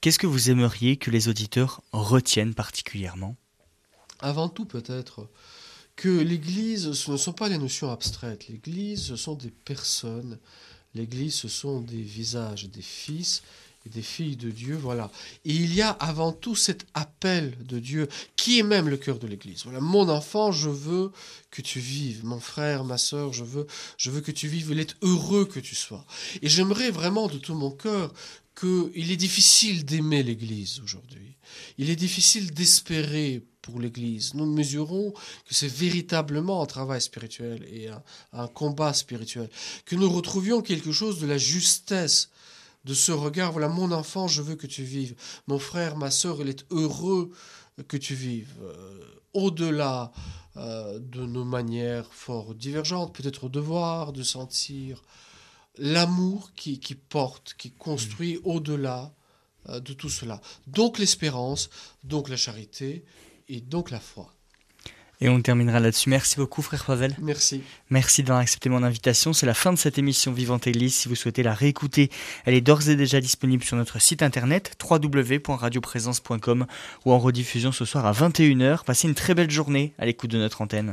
Qu'est-ce 0.00 0.18
que 0.18 0.26
vous 0.26 0.50
aimeriez 0.50 0.98
que 0.98 1.10
les 1.10 1.28
auditeurs 1.28 1.82
retiennent 1.92 2.54
particulièrement? 2.54 3.36
Avant 4.20 4.50
tout, 4.50 4.66
peut-être 4.66 5.30
que 5.96 6.08
l'Église, 6.08 6.92
ce 6.92 7.12
ne 7.12 7.16
sont 7.16 7.32
pas 7.32 7.48
des 7.48 7.56
notions 7.56 7.90
abstraites. 7.90 8.48
L'Église, 8.48 9.04
ce 9.04 9.16
sont 9.16 9.34
des 9.34 9.50
personnes. 9.50 10.38
L'Église, 10.94 11.34
ce 11.34 11.48
sont 11.48 11.80
des 11.80 12.02
visages, 12.02 12.68
des 12.68 12.82
fils 12.82 13.42
des 13.90 14.02
filles 14.02 14.36
de 14.36 14.50
Dieu. 14.50 14.76
Voilà. 14.76 15.10
Et 15.44 15.52
il 15.52 15.74
y 15.74 15.82
a 15.82 15.90
avant 15.90 16.32
tout 16.32 16.56
cet 16.56 16.86
appel 16.94 17.56
de 17.64 17.78
Dieu 17.78 18.08
qui 18.36 18.58
est 18.58 18.62
même 18.62 18.88
le 18.88 18.96
cœur 18.96 19.18
de 19.18 19.26
l'Église. 19.26 19.64
Voilà, 19.64 19.80
mon 19.80 20.08
enfant, 20.08 20.52
je 20.52 20.70
veux 20.70 21.12
que 21.50 21.62
tu 21.62 21.80
vives. 21.80 22.24
Mon 22.24 22.40
frère, 22.40 22.84
ma 22.84 22.98
soeur, 22.98 23.32
je 23.32 23.44
veux, 23.44 23.66
je 23.96 24.10
veux 24.10 24.20
que 24.20 24.32
tu 24.32 24.48
vives. 24.48 24.68
Il 24.70 24.80
est 24.80 24.96
heureux 25.02 25.44
que 25.44 25.60
tu 25.60 25.74
sois. 25.74 26.04
Et 26.42 26.48
j'aimerais 26.48 26.90
vraiment 26.90 27.28
de 27.28 27.38
tout 27.38 27.54
mon 27.54 27.70
cœur 27.70 28.12
qu'il 28.58 29.10
est 29.10 29.16
difficile 29.16 29.84
d'aimer 29.84 30.22
l'Église 30.22 30.80
aujourd'hui. 30.82 31.36
Il 31.78 31.90
est 31.90 31.96
difficile 31.96 32.52
d'espérer 32.52 33.42
pour 33.62 33.80
l'Église. 33.80 34.34
Nous 34.34 34.46
mesurons 34.46 35.12
que 35.12 35.54
c'est 35.54 35.68
véritablement 35.68 36.62
un 36.62 36.66
travail 36.66 37.00
spirituel 37.00 37.66
et 37.72 37.88
un, 38.32 38.46
combat 38.48 38.92
spirituel. 38.92 39.48
Que 39.86 39.96
nous 39.96 40.10
retrouvions 40.10 40.60
quelque 40.60 40.92
chose 40.92 41.18
de 41.18 41.26
la 41.26 41.38
justesse 41.38 42.30
de 42.84 42.94
ce 42.94 43.12
regard. 43.12 43.52
Voilà, 43.52 43.68
mon 43.68 43.92
enfant, 43.92 44.28
je 44.28 44.42
veux 44.42 44.56
que 44.56 44.66
tu 44.66 44.82
vives. 44.82 45.14
Mon 45.46 45.58
frère, 45.58 45.96
ma 45.96 46.10
soeur, 46.10 46.40
il 46.40 46.48
est 46.48 46.66
heureux 46.70 47.30
que 47.88 47.96
tu 47.96 48.14
vives. 48.14 48.54
Euh, 48.62 49.00
au-delà 49.32 50.12
euh, 50.56 50.98
de 51.00 51.26
nos 51.26 51.44
manières 51.44 52.12
fort 52.12 52.54
divergentes, 52.54 53.14
peut-être 53.14 53.44
au 53.44 53.48
devoir 53.48 54.12
de 54.12 54.22
sentir 54.22 55.02
l'amour 55.76 56.52
qui, 56.54 56.78
porte, 56.94 57.54
qui 57.58 57.72
construit 57.72 58.38
au-delà 58.44 59.12
euh, 59.68 59.80
de 59.80 59.92
tout 59.92 60.08
cela. 60.08 60.40
Donc 60.66 60.98
l'espérance, 60.98 61.70
donc 62.04 62.28
la 62.28 62.36
charité 62.36 63.04
et 63.48 63.60
donc 63.60 63.90
la 63.90 64.00
foi. 64.00 64.33
Et 65.20 65.28
on 65.28 65.40
terminera 65.40 65.80
là-dessus. 65.80 66.10
Merci 66.10 66.36
beaucoup, 66.36 66.62
frère 66.62 66.84
Pavel. 66.84 67.14
Merci. 67.20 67.62
Merci 67.90 68.22
d'avoir 68.22 68.40
accepté 68.40 68.68
mon 68.68 68.82
invitation. 68.82 69.32
C'est 69.32 69.46
la 69.46 69.54
fin 69.54 69.72
de 69.72 69.78
cette 69.78 69.98
émission 69.98 70.32
Vivante 70.32 70.66
Église. 70.66 70.94
Si 70.94 71.08
vous 71.08 71.14
souhaitez 71.14 71.42
la 71.42 71.54
réécouter, 71.54 72.10
elle 72.44 72.54
est 72.54 72.60
d'ores 72.60 72.88
et 72.88 72.96
déjà 72.96 73.20
disponible 73.20 73.64
sur 73.64 73.76
notre 73.76 74.00
site 74.00 74.22
internet 74.22 74.76
www.radioprésence.com 74.82 76.66
ou 77.04 77.12
en 77.12 77.18
rediffusion 77.18 77.72
ce 77.72 77.84
soir 77.84 78.06
à 78.06 78.12
21h. 78.12 78.84
Passez 78.84 79.08
une 79.08 79.14
très 79.14 79.34
belle 79.34 79.50
journée 79.50 79.94
à 79.98 80.06
l'écoute 80.06 80.30
de 80.30 80.38
notre 80.38 80.60
antenne. 80.62 80.92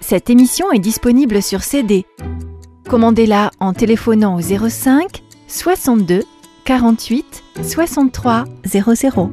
Cette 0.00 0.28
émission 0.28 0.70
est 0.70 0.78
disponible 0.78 1.42
sur 1.42 1.62
CD. 1.62 2.04
Commandez-la 2.88 3.50
en 3.58 3.72
téléphonant 3.72 4.36
au 4.36 4.40
05 4.40 5.22
62 5.48 6.22
48 6.64 7.42
63 7.62 8.44
00 8.66 9.32